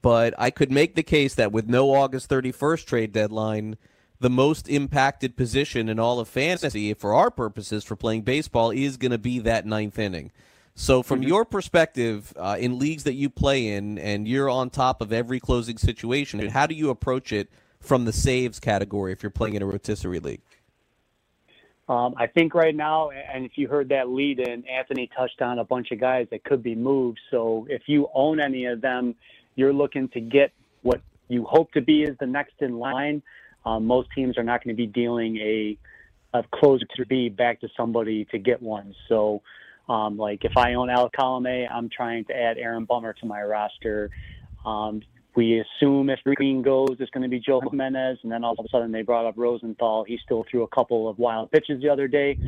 [0.00, 3.76] But I could make the case that with no August 31st trade deadline,
[4.18, 8.96] the most impacted position in all of fantasy, for our purposes, for playing baseball, is
[8.96, 10.32] going to be that ninth inning.
[10.74, 15.02] So, from your perspective, uh, in leagues that you play in, and you're on top
[15.02, 19.30] of every closing situation, how do you approach it from the saves category if you're
[19.30, 20.40] playing in a rotisserie league?
[21.88, 25.58] Um, I think right now, and if you heard that lead in, Anthony touched on
[25.58, 27.18] a bunch of guys that could be moved.
[27.30, 29.14] So if you own any of them,
[29.56, 30.52] you're looking to get
[30.82, 33.22] what you hope to be is the next in line.
[33.66, 35.76] Um, most teams are not going to be dealing a
[36.34, 38.94] a closer to be back to somebody to get one.
[39.06, 39.42] So,
[39.88, 43.42] um, like if I own Alex Colomé, I'm trying to add Aaron Bummer to my
[43.42, 44.10] roster.
[44.64, 45.02] Um,
[45.34, 48.64] we assume if Green goes, it's going to be Joe Jimenez, and then all of
[48.64, 50.04] a sudden they brought up Rosenthal.
[50.04, 52.38] He still threw a couple of wild pitches the other day,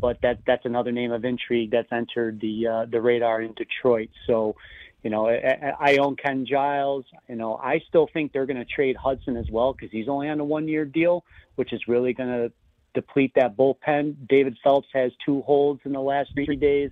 [0.00, 4.10] but that that's another name of intrigue that's entered the uh, the radar in Detroit.
[4.26, 4.56] So,
[5.02, 7.06] you know, I, I own Ken Giles.
[7.28, 10.28] You know, I still think they're going to trade Hudson as well because he's only
[10.28, 11.24] on a one year deal,
[11.54, 12.52] which is really going to
[12.94, 14.16] deplete that bullpen.
[14.28, 16.90] David Phelps has two holds in the last three days.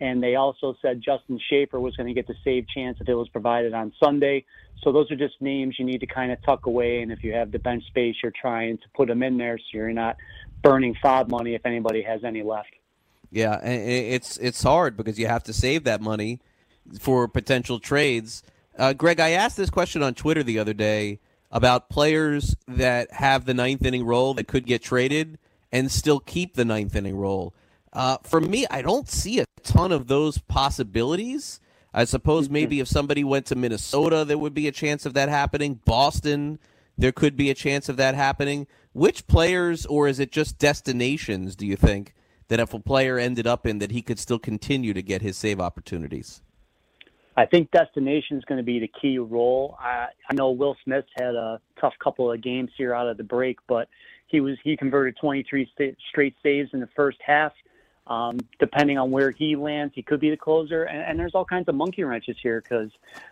[0.00, 3.14] And they also said Justin Shafer was going to get the save chance if it
[3.14, 4.46] was provided on Sunday.
[4.82, 7.02] So those are just names you need to kind of tuck away.
[7.02, 9.64] And if you have the bench space, you're trying to put them in there so
[9.74, 10.16] you're not
[10.62, 12.70] burning FAAB money if anybody has any left.
[13.30, 16.40] Yeah, it's it's hard because you have to save that money
[16.98, 18.42] for potential trades.
[18.76, 21.20] Uh, Greg, I asked this question on Twitter the other day
[21.50, 25.38] about players that have the ninth inning role that could get traded
[25.72, 27.54] and still keep the ninth inning role.
[27.92, 31.60] Uh, for me, I don't see a ton of those possibilities.
[31.92, 35.28] I suppose maybe if somebody went to Minnesota, there would be a chance of that
[35.28, 35.80] happening.
[35.84, 36.60] Boston,
[36.96, 38.68] there could be a chance of that happening.
[38.92, 42.14] Which players, or is it just destinations, do you think,
[42.48, 45.36] that if a player ended up in, that he could still continue to get his
[45.36, 46.42] save opportunities?
[47.40, 49.78] I think destination is going to be the key role.
[49.80, 53.24] I, I know Will Smith had a tough couple of games here out of the
[53.24, 53.88] break, but
[54.26, 57.52] he was he converted 23 st- straight saves in the first half.
[58.06, 60.82] Um, depending on where he lands, he could be the closer.
[60.82, 62.90] And, and there's all kinds of monkey wrenches here because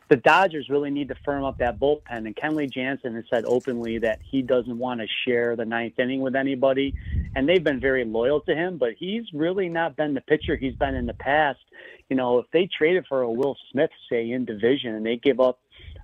[0.08, 2.26] the Dodgers really need to firm up that bullpen.
[2.26, 6.20] And Kenley Jansen has said openly that he doesn't want to share the ninth inning
[6.20, 6.94] with anybody.
[7.34, 10.74] And they've been very loyal to him, but he's really not been the pitcher he's
[10.74, 11.60] been in the past.
[12.08, 15.40] You know, if they traded for a Will Smith, say, in division, and they give
[15.40, 15.58] up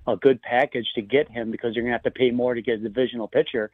[0.07, 2.61] a good package to get him because you're going to have to pay more to
[2.61, 3.71] get a divisional pitcher.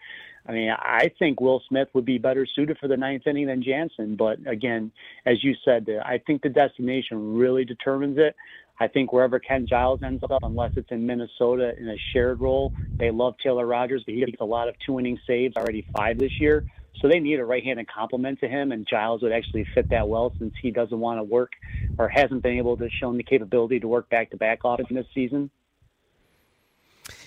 [0.48, 3.62] I mean, I think Will Smith would be better suited for the ninth inning than
[3.62, 4.16] Jansen.
[4.16, 4.92] But again,
[5.26, 8.36] as you said, I think the destination really determines it.
[8.80, 12.74] I think wherever Ken Giles ends up, unless it's in Minnesota in a shared role,
[12.98, 16.18] they love Taylor Rogers, but he gets a lot of two inning saves, already five
[16.18, 16.66] this year.
[17.00, 20.34] So they need a right-handed complement to him, and Giles would actually fit that well
[20.40, 21.52] since he doesn't want to work
[21.98, 25.52] or hasn't been able to show the capability to work back-to-back offense this season.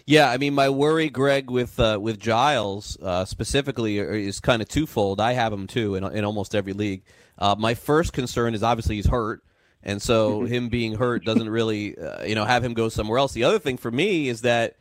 [0.06, 4.68] Yeah, I mean, my worry, Greg, with uh, with Giles uh, specifically is kind of
[4.68, 5.18] twofold.
[5.18, 7.02] I have him too in, in almost every league.
[7.38, 9.42] Uh, my first concern is obviously he's hurt,
[9.82, 13.32] and so him being hurt doesn't really, uh, you know, have him go somewhere else.
[13.32, 14.76] The other thing for me is that,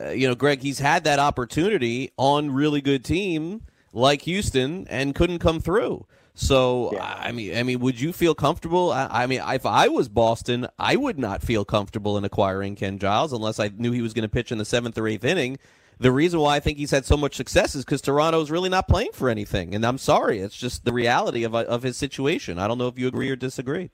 [0.00, 3.62] uh, you know, Greg, he's had that opportunity on really good team
[3.92, 6.06] like Houston and couldn't come through.
[6.40, 8.92] So I mean, I mean, would you feel comfortable?
[8.92, 13.00] I, I, mean, if I was Boston, I would not feel comfortable in acquiring Ken
[13.00, 15.58] Giles unless I knew he was going to pitch in the seventh or eighth inning.
[15.98, 18.86] The reason why I think he's had so much success is because Toronto's really not
[18.86, 22.56] playing for anything, and I'm sorry, it's just the reality of of his situation.
[22.60, 23.90] I don't know if you agree or disagree.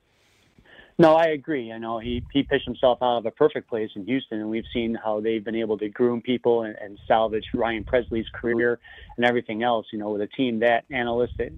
[0.97, 1.72] No, I agree.
[1.72, 4.66] I know he he pitched himself out of a perfect place in Houston, and we've
[4.72, 8.78] seen how they've been able to groom people and, and salvage Ryan Pressly's career
[9.16, 9.86] and everything else.
[9.92, 11.53] You know, with a team that analytic,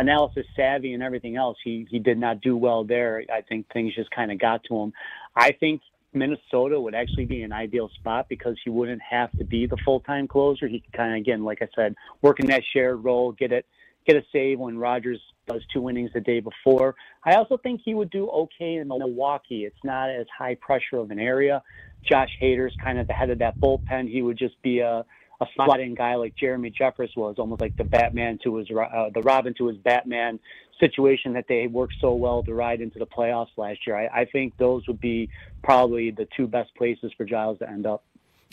[0.00, 3.22] analysis savvy and everything else, he he did not do well there.
[3.32, 4.92] I think things just kind of got to him.
[5.36, 5.82] I think
[6.12, 10.00] Minnesota would actually be an ideal spot because he wouldn't have to be the full
[10.00, 10.66] time closer.
[10.66, 13.66] He could kind of again, like I said, work in that shared role, get it
[14.06, 16.94] get a save when Rogers does two innings the day before.
[17.24, 19.64] I also think he would do okay in Milwaukee.
[19.64, 21.62] It's not as high pressure of an area.
[22.10, 24.08] Josh Hader's kind of the head of that bullpen.
[24.10, 25.04] He would just be a
[25.40, 29.22] a slot-in guy like Jeremy Jeffress was, almost like the Batman to his uh, the
[29.22, 30.38] Robin to his Batman
[30.78, 33.96] situation that they worked so well to ride into the playoffs last year.
[33.96, 35.28] I, I think those would be
[35.62, 38.02] probably the two best places for Giles to end up.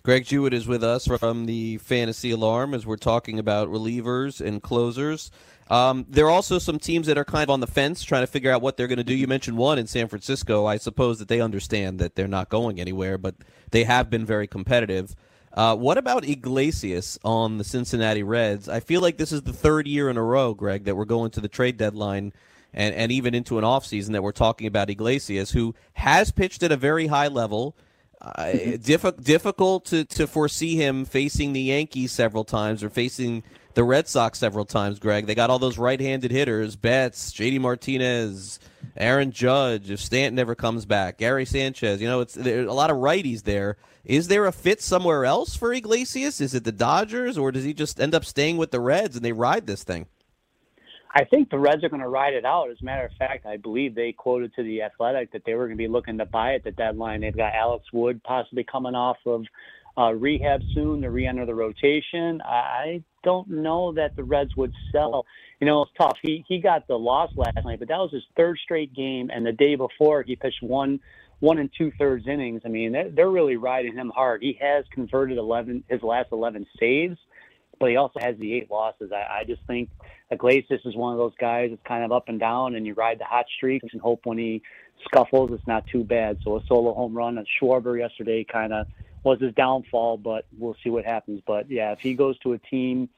[0.03, 4.63] Greg Jewett is with us from the Fantasy Alarm as we're talking about relievers and
[4.63, 5.31] closers.
[5.69, 8.27] Um, there are also some teams that are kind of on the fence trying to
[8.27, 9.13] figure out what they're going to do.
[9.13, 10.65] You mentioned one in San Francisco.
[10.65, 13.35] I suppose that they understand that they're not going anywhere, but
[13.71, 15.13] they have been very competitive.
[15.57, 18.69] Uh, what about Iglesias on the Cincinnati Reds?
[18.69, 21.31] I feel like this is the third year in a row, Greg, that we're going
[21.31, 22.31] to the trade deadline
[22.75, 26.71] and, and even into an offseason that we're talking about Iglesias, who has pitched at
[26.71, 27.75] a very high level.
[28.21, 33.41] Uh, diff- difficult to, to foresee him facing the Yankees several times or facing
[33.78, 35.28] the Red Sox several times, Greg.
[35.28, 38.59] They got all those right handed hitters Betts, JD Martinez,
[38.95, 42.01] Aaron Judge, if Stanton ever comes back, Gary Sanchez.
[42.01, 43.78] You know, it's there's a lot of righties there.
[44.03, 46.41] Is there a fit somewhere else for Iglesias?
[46.41, 49.23] Is it the Dodgers, or does he just end up staying with the Reds and
[49.23, 50.07] they ride this thing?
[51.13, 52.71] I think the Reds are going to ride it out.
[52.71, 55.67] As a matter of fact, I believe they quoted to the Athletic that they were
[55.67, 57.21] going to be looking to buy at the deadline.
[57.21, 59.45] They've got Alex Wood possibly coming off of
[59.99, 62.41] uh, rehab soon to re-enter the rotation.
[62.43, 65.25] I don't know that the Reds would sell.
[65.59, 66.17] You know, it's tough.
[66.21, 69.45] He he got the loss last night, but that was his third straight game, and
[69.45, 70.99] the day before he pitched one
[71.39, 72.61] one and two thirds innings.
[72.65, 74.41] I mean, they're, they're really riding him hard.
[74.41, 77.17] He has converted eleven his last eleven saves,
[77.80, 79.11] but he also has the eight losses.
[79.11, 79.89] I, I just think
[80.32, 83.19] Iglesias is one of those guys that's kind of up and down, and you ride
[83.19, 84.61] the hot streaks and hope when he
[85.05, 86.38] scuffles, it's not too bad.
[86.43, 88.88] So a solo home run on Schwarber yesterday kind of
[89.28, 91.41] was his downfall, but we'll see what happens.
[91.45, 93.09] But yeah, if he goes to a team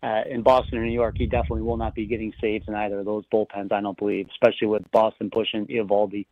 [0.00, 3.00] uh, in Boston or New York, he definitely will not be getting saves in either
[3.00, 3.72] of those bullpens.
[3.72, 6.26] I don't believe, especially with Boston pushing Eovaldi.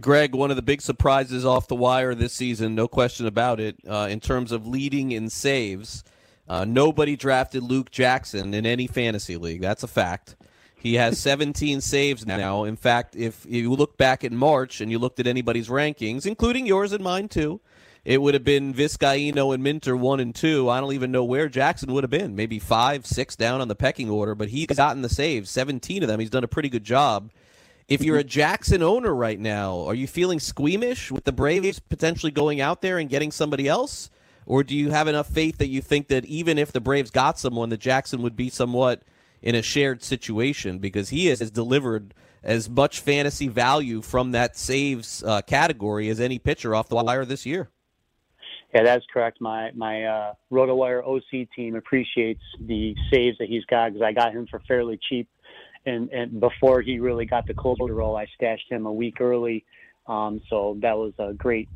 [0.00, 3.76] Greg, one of the big surprises off the wire this season, no question about it,
[3.86, 6.02] uh, in terms of leading in saves.
[6.48, 9.60] Uh, nobody drafted Luke Jackson in any fantasy league.
[9.60, 10.36] That's a fact.
[10.74, 12.64] He has 17 saves now.
[12.64, 16.66] In fact, if you look back in March and you looked at anybody's rankings, including
[16.66, 17.60] yours and mine too,
[18.04, 20.68] it would have been Vizcaino and Minter one and two.
[20.68, 22.34] I don't even know where Jackson would have been.
[22.34, 26.08] Maybe five, six down on the pecking order, but he's gotten the saves, 17 of
[26.08, 26.18] them.
[26.18, 27.30] He's done a pretty good job.
[27.88, 32.32] If you're a Jackson owner right now, are you feeling squeamish with the Braves potentially
[32.32, 34.10] going out there and getting somebody else?
[34.46, 37.38] Or do you have enough faith that you think that even if the Braves got
[37.38, 39.02] someone, that Jackson would be somewhat
[39.40, 45.22] in a shared situation because he has delivered as much fantasy value from that saves
[45.22, 47.70] uh, category as any pitcher off the wire this year?
[48.74, 49.40] Yeah, that's correct.
[49.40, 54.32] My my uh, RotoWire OC team appreciates the saves that he's got because I got
[54.32, 55.28] him for fairly cheap,
[55.84, 59.64] and and before he really got the closer role, I stashed him a week early,
[60.06, 61.68] um, so that was a great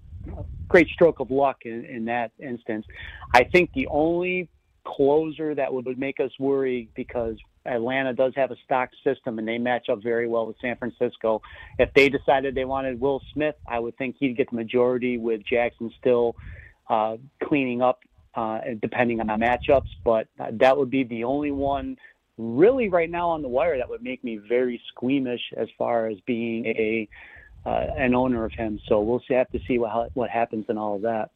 [0.69, 2.87] great stroke of luck in, in that instance.
[3.35, 4.49] I think the only
[4.85, 7.37] closer that would make us worry because
[7.67, 11.43] Atlanta does have a stock system and they match up very well with San Francisco.
[11.79, 15.43] If they decided they wanted Will Smith, I would think he'd get the majority with
[15.45, 16.37] Jackson still
[16.89, 18.01] uh, cleaning up
[18.35, 19.89] uh, depending on the matchups.
[20.05, 21.97] But that would be the only one
[22.39, 26.19] really right now on the wire that would make me very squeamish as far as
[26.27, 27.09] being a
[27.65, 28.79] uh, an owner of him.
[28.89, 31.31] So we'll have to see what what happens in all of that.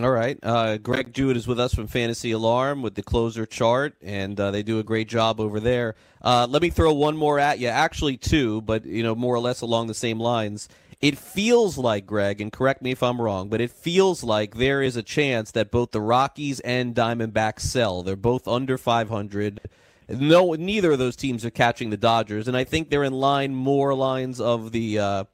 [0.00, 0.36] All right.
[0.42, 4.50] Uh, Greg Jewett is with us from Fantasy Alarm with the closer chart, and uh,
[4.50, 5.94] they do a great job over there.
[6.20, 7.68] Uh, let me throw one more at you.
[7.68, 10.68] Actually, two, but you know, more or less along the same lines.
[11.00, 14.82] It feels like, Greg, and correct me if I'm wrong, but it feels like there
[14.82, 18.02] is a chance that both the Rockies and Diamondbacks sell.
[18.02, 19.60] They're both under 500.
[20.08, 23.54] No, neither of those teams are catching the Dodgers, and I think they're in line
[23.54, 25.24] more lines of the uh,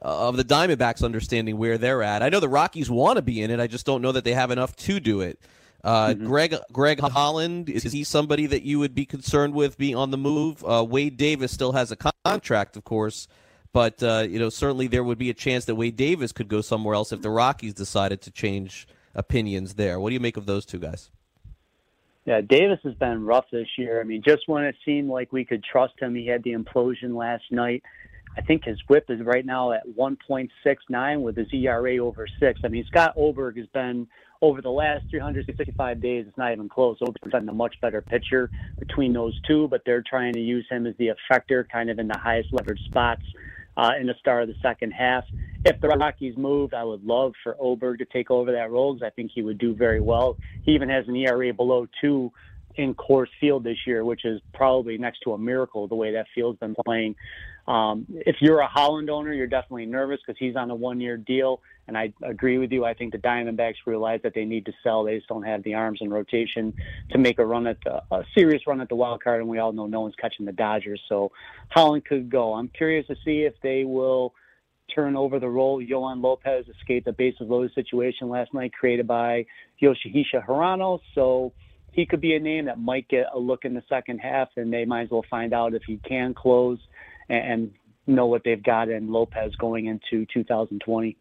[0.00, 2.22] of the Diamondbacks understanding where they're at.
[2.22, 3.60] I know the Rockies want to be in it.
[3.60, 5.40] I just don't know that they have enough to do it.
[5.82, 6.26] Uh, mm-hmm.
[6.26, 10.18] Greg Greg Holland is he somebody that you would be concerned with being on the
[10.18, 10.64] move?
[10.64, 13.28] Uh, Wade Davis still has a contract, of course,
[13.76, 16.62] but uh, you know certainly there would be a chance that Wade Davis could go
[16.62, 20.00] somewhere else if the Rockies decided to change opinions there.
[20.00, 21.10] What do you make of those two guys?
[22.24, 24.00] Yeah, Davis has been rough this year.
[24.00, 27.14] I mean, just when it seemed like we could trust him, he had the implosion
[27.18, 27.82] last night.
[28.38, 32.60] I think his whip is right now at 1.69 with his ERA over six.
[32.64, 34.08] I mean, Scott Oberg has been
[34.40, 36.24] over the last 365 days.
[36.26, 36.96] It's not even close.
[37.02, 38.48] Oberg's been a much better pitcher
[38.78, 42.08] between those two, but they're trying to use him as the effector, kind of in
[42.08, 43.22] the highest leverage spots
[43.76, 45.24] uh, in the start of the second half.
[45.64, 49.06] If the Rockies moved, I would love for Oberg to take over that role because
[49.06, 50.36] I think he would do very well.
[50.62, 52.30] He even has an ERA below two
[52.76, 56.26] in Coors Field this year, which is probably next to a miracle the way that
[56.34, 57.16] field's been playing.
[57.68, 61.60] Um, if you're a Holland owner, you're definitely nervous because he's on a one-year deal.
[61.88, 62.84] And I agree with you.
[62.84, 65.04] I think the Diamondbacks realize that they need to sell.
[65.04, 66.74] They just don't have the arms in rotation
[67.10, 69.40] to make a run at the, a serious run at the wild card.
[69.40, 71.30] And we all know no one's catching the Dodgers, so
[71.70, 72.54] Holland could go.
[72.54, 74.34] I'm curious to see if they will
[74.94, 75.82] turn over the role.
[75.82, 79.46] Yoan Lopez escaped a bases loaded situation last night created by
[79.82, 81.00] Yoshihisa Hirano.
[81.14, 81.52] So
[81.92, 84.72] he could be a name that might get a look in the second half, and
[84.72, 86.78] they might as well find out if he can close
[87.28, 87.72] and
[88.06, 91.16] know what they've got in Lopez going into 2020.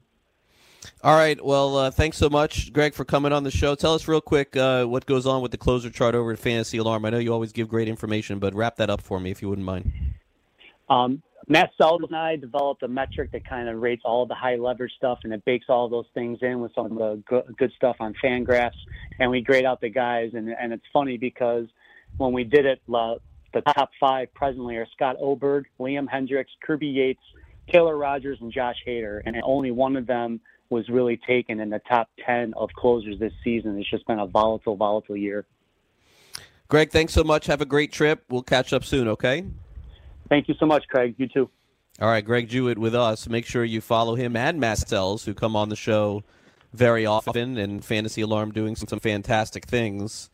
[1.03, 1.43] All right.
[1.43, 3.76] Well, uh, thanks so much, Greg, for coming on the show.
[3.76, 6.78] Tell us real quick uh, what goes on with the closer chart over at Fantasy
[6.78, 7.06] Alarm.
[7.06, 9.49] I know you always give great information, but wrap that up for me if you
[9.49, 9.91] wouldn't mind.
[10.89, 14.56] Um, Matt Sullivan and I developed a metric that kind of rates all the high
[14.56, 17.72] leverage stuff, and it bakes all those things in with some of the good, good
[17.76, 18.72] stuff on Fangraphs,
[19.20, 20.32] and we grade out the guys.
[20.34, 21.68] And, and it's funny because
[22.18, 23.16] when we did it, uh,
[23.56, 27.22] the top five presently are Scott Oberg, Liam Hendriks, Kirby Yates,
[27.72, 31.80] Taylor Rogers, and Josh Hader, and only one of them was really taken in the
[31.88, 33.80] top 10 of closers this season.
[33.80, 35.45] It's just been a volatile, volatile year.
[36.68, 37.45] Greg, thanks so much.
[37.45, 38.24] Have a great trip.
[38.30, 39.45] We'll catch up soon, okay?
[40.28, 41.16] Thank you so much, Craig.
[41.18, 41.49] You too.
[42.01, 43.30] All right, Greg Jewett with us.
[43.30, 46.24] Make sure you follow him and Mastels, who come on the show
[46.74, 50.30] very often, and Fantasy Alarm doing some, some fantastic things.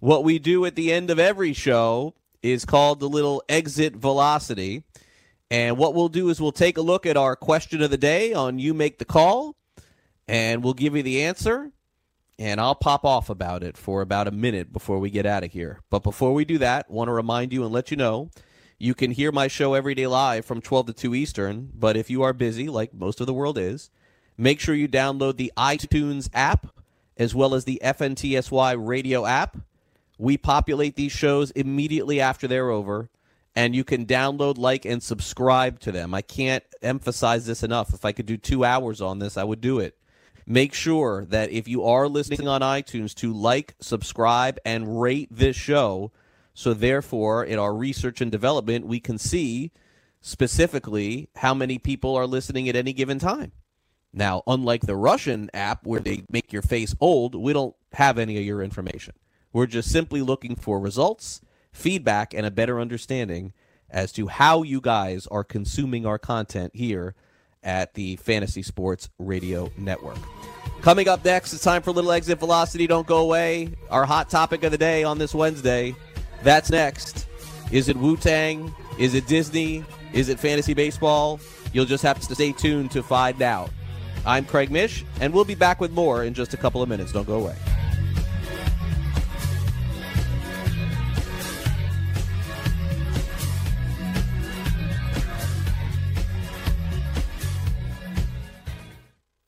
[0.00, 4.84] what we do at the end of every show is called the little exit velocity.
[5.50, 8.32] And what we'll do is we'll take a look at our question of the day
[8.32, 9.56] on You Make the Call,
[10.26, 11.70] and we'll give you the answer.
[12.38, 15.52] And I'll pop off about it for about a minute before we get out of
[15.52, 15.80] here.
[15.88, 18.30] But before we do that, want to remind you and let you know
[18.78, 21.70] you can hear my show every day live from 12 to 2 Eastern.
[21.74, 23.90] But if you are busy, like most of the world is,
[24.36, 26.66] make sure you download the iTunes app
[27.16, 29.56] as well as the FNTSY radio app.
[30.18, 33.08] We populate these shows immediately after they're over
[33.56, 36.12] and you can download, like, and subscribe to them.
[36.12, 37.94] I can't emphasize this enough.
[37.94, 39.96] If I could do two hours on this, I would do it.
[40.46, 45.56] Make sure that if you are listening on iTunes to like, subscribe, and rate this
[45.56, 46.12] show.
[46.52, 49.72] So, therefore, in our research and development, we can see
[50.20, 53.52] specifically how many people are listening at any given time.
[54.12, 58.36] Now, unlike the Russian app where they make your face old, we don't have any
[58.36, 59.14] of your information.
[59.52, 61.40] We're just simply looking for results
[61.76, 63.52] feedback, and a better understanding
[63.90, 67.14] as to how you guys are consuming our content here
[67.62, 70.18] at the Fantasy Sports Radio Network.
[70.82, 72.86] Coming up next, it's time for Little Exit Velocity.
[72.86, 73.70] Don't go away.
[73.90, 75.94] Our hot topic of the day on this Wednesday.
[76.42, 77.26] That's next.
[77.72, 78.74] Is it Wu Tang?
[78.98, 79.84] Is it Disney?
[80.12, 81.40] Is it fantasy baseball?
[81.72, 83.70] You'll just have to stay tuned to find out.
[84.24, 87.12] I'm Craig Mish, and we'll be back with more in just a couple of minutes.
[87.12, 87.56] Don't go away.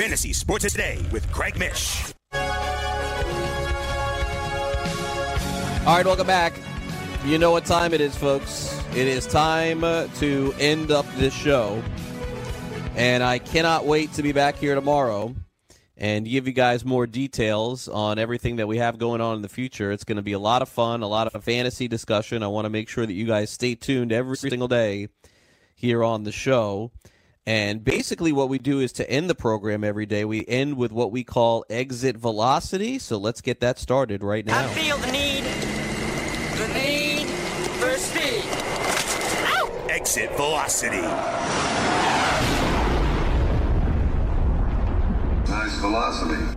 [0.00, 2.14] Fantasy Sports Today with Craig Mish.
[2.32, 2.38] All
[5.94, 6.54] right, welcome back.
[7.26, 8.82] You know what time it is, folks.
[8.92, 11.82] It is time uh, to end up this show.
[12.96, 15.34] And I cannot wait to be back here tomorrow
[15.98, 19.50] and give you guys more details on everything that we have going on in the
[19.50, 19.92] future.
[19.92, 22.42] It's going to be a lot of fun, a lot of fantasy discussion.
[22.42, 25.08] I want to make sure that you guys stay tuned every single day
[25.74, 26.90] here on the show.
[27.46, 30.92] And basically, what we do is to end the program every day, we end with
[30.92, 32.98] what we call exit velocity.
[32.98, 34.64] So let's get that started right now.
[34.64, 35.44] I feel the need,
[36.58, 37.26] the need
[37.80, 38.44] for speed.
[39.90, 41.00] Exit velocity.
[45.48, 46.56] Nice velocity.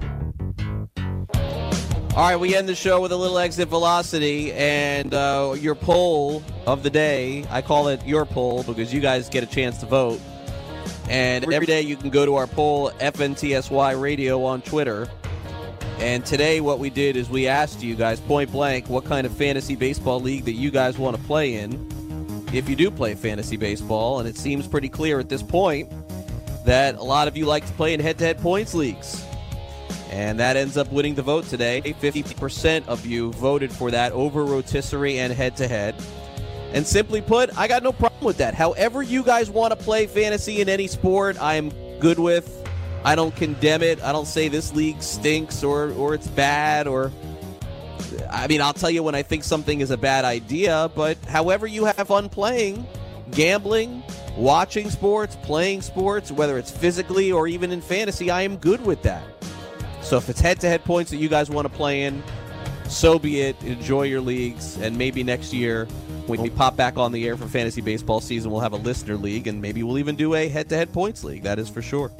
[2.15, 6.43] All right, we end the show with a little exit velocity and uh, your poll
[6.67, 7.43] of the day.
[7.49, 10.21] I call it your poll because you guys get a chance to vote.
[11.13, 15.07] And every day you can go to our poll, FNTSY Radio on Twitter.
[15.99, 19.31] And today, what we did is we asked you guys point blank what kind of
[19.37, 21.87] fantasy baseball league that you guys want to play in
[22.51, 24.21] if you do play fantasy baseball.
[24.21, 25.87] And it seems pretty clear at this point
[26.65, 29.23] that a lot of you like to play in head to head points leagues.
[30.09, 31.79] And that ends up winning the vote today.
[31.83, 35.93] 50% of you voted for that over rotisserie and head to head.
[36.73, 38.55] And simply put, I got no problem with that.
[38.55, 41.69] However, you guys want to play fantasy in any sport, I am
[41.99, 42.59] good with.
[43.05, 44.01] I don't condemn it.
[44.01, 47.11] I don't say this league stinks or, or it's bad or.
[48.29, 51.67] I mean, I'll tell you when I think something is a bad idea, but however
[51.67, 52.85] you have fun playing,
[53.31, 54.03] gambling,
[54.35, 59.01] watching sports, playing sports, whether it's physically or even in fantasy, I am good with
[59.03, 59.23] that.
[60.01, 62.23] So if it's head to head points that you guys want to play in,
[62.87, 63.61] so be it.
[63.63, 65.87] Enjoy your leagues, and maybe next year
[66.27, 69.17] when we pop back on the air for fantasy baseball season, we'll have a listener
[69.17, 71.43] league, and maybe we'll even do a head to head points league.
[71.43, 72.11] That is for sure.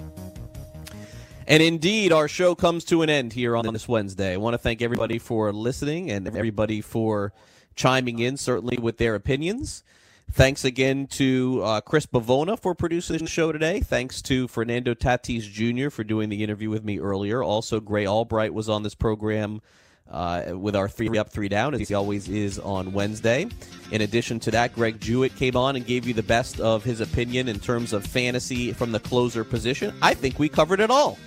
[1.47, 4.33] And indeed, our show comes to an end here on this Wednesday.
[4.33, 7.33] I want to thank everybody for listening and everybody for
[7.75, 9.83] chiming in, certainly with their opinions.
[10.31, 13.81] Thanks again to uh, Chris Bavona for producing the show today.
[13.81, 15.89] Thanks to Fernando Tatis Jr.
[15.89, 17.43] for doing the interview with me earlier.
[17.43, 19.61] Also, Grey Albright was on this program
[20.09, 23.47] uh, with our three up, three down, as he always is on Wednesday.
[23.91, 27.01] In addition to that, Greg Jewett came on and gave you the best of his
[27.01, 29.95] opinion in terms of fantasy from the closer position.
[30.01, 31.17] I think we covered it all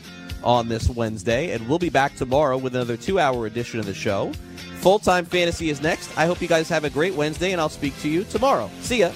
[0.44, 3.94] on this Wednesday, and we'll be back tomorrow with another two hour edition of the
[3.94, 4.32] show.
[4.80, 6.16] Full time fantasy is next.
[6.16, 8.70] I hope you guys have a great Wednesday, and I'll speak to you tomorrow.
[8.80, 9.10] See ya.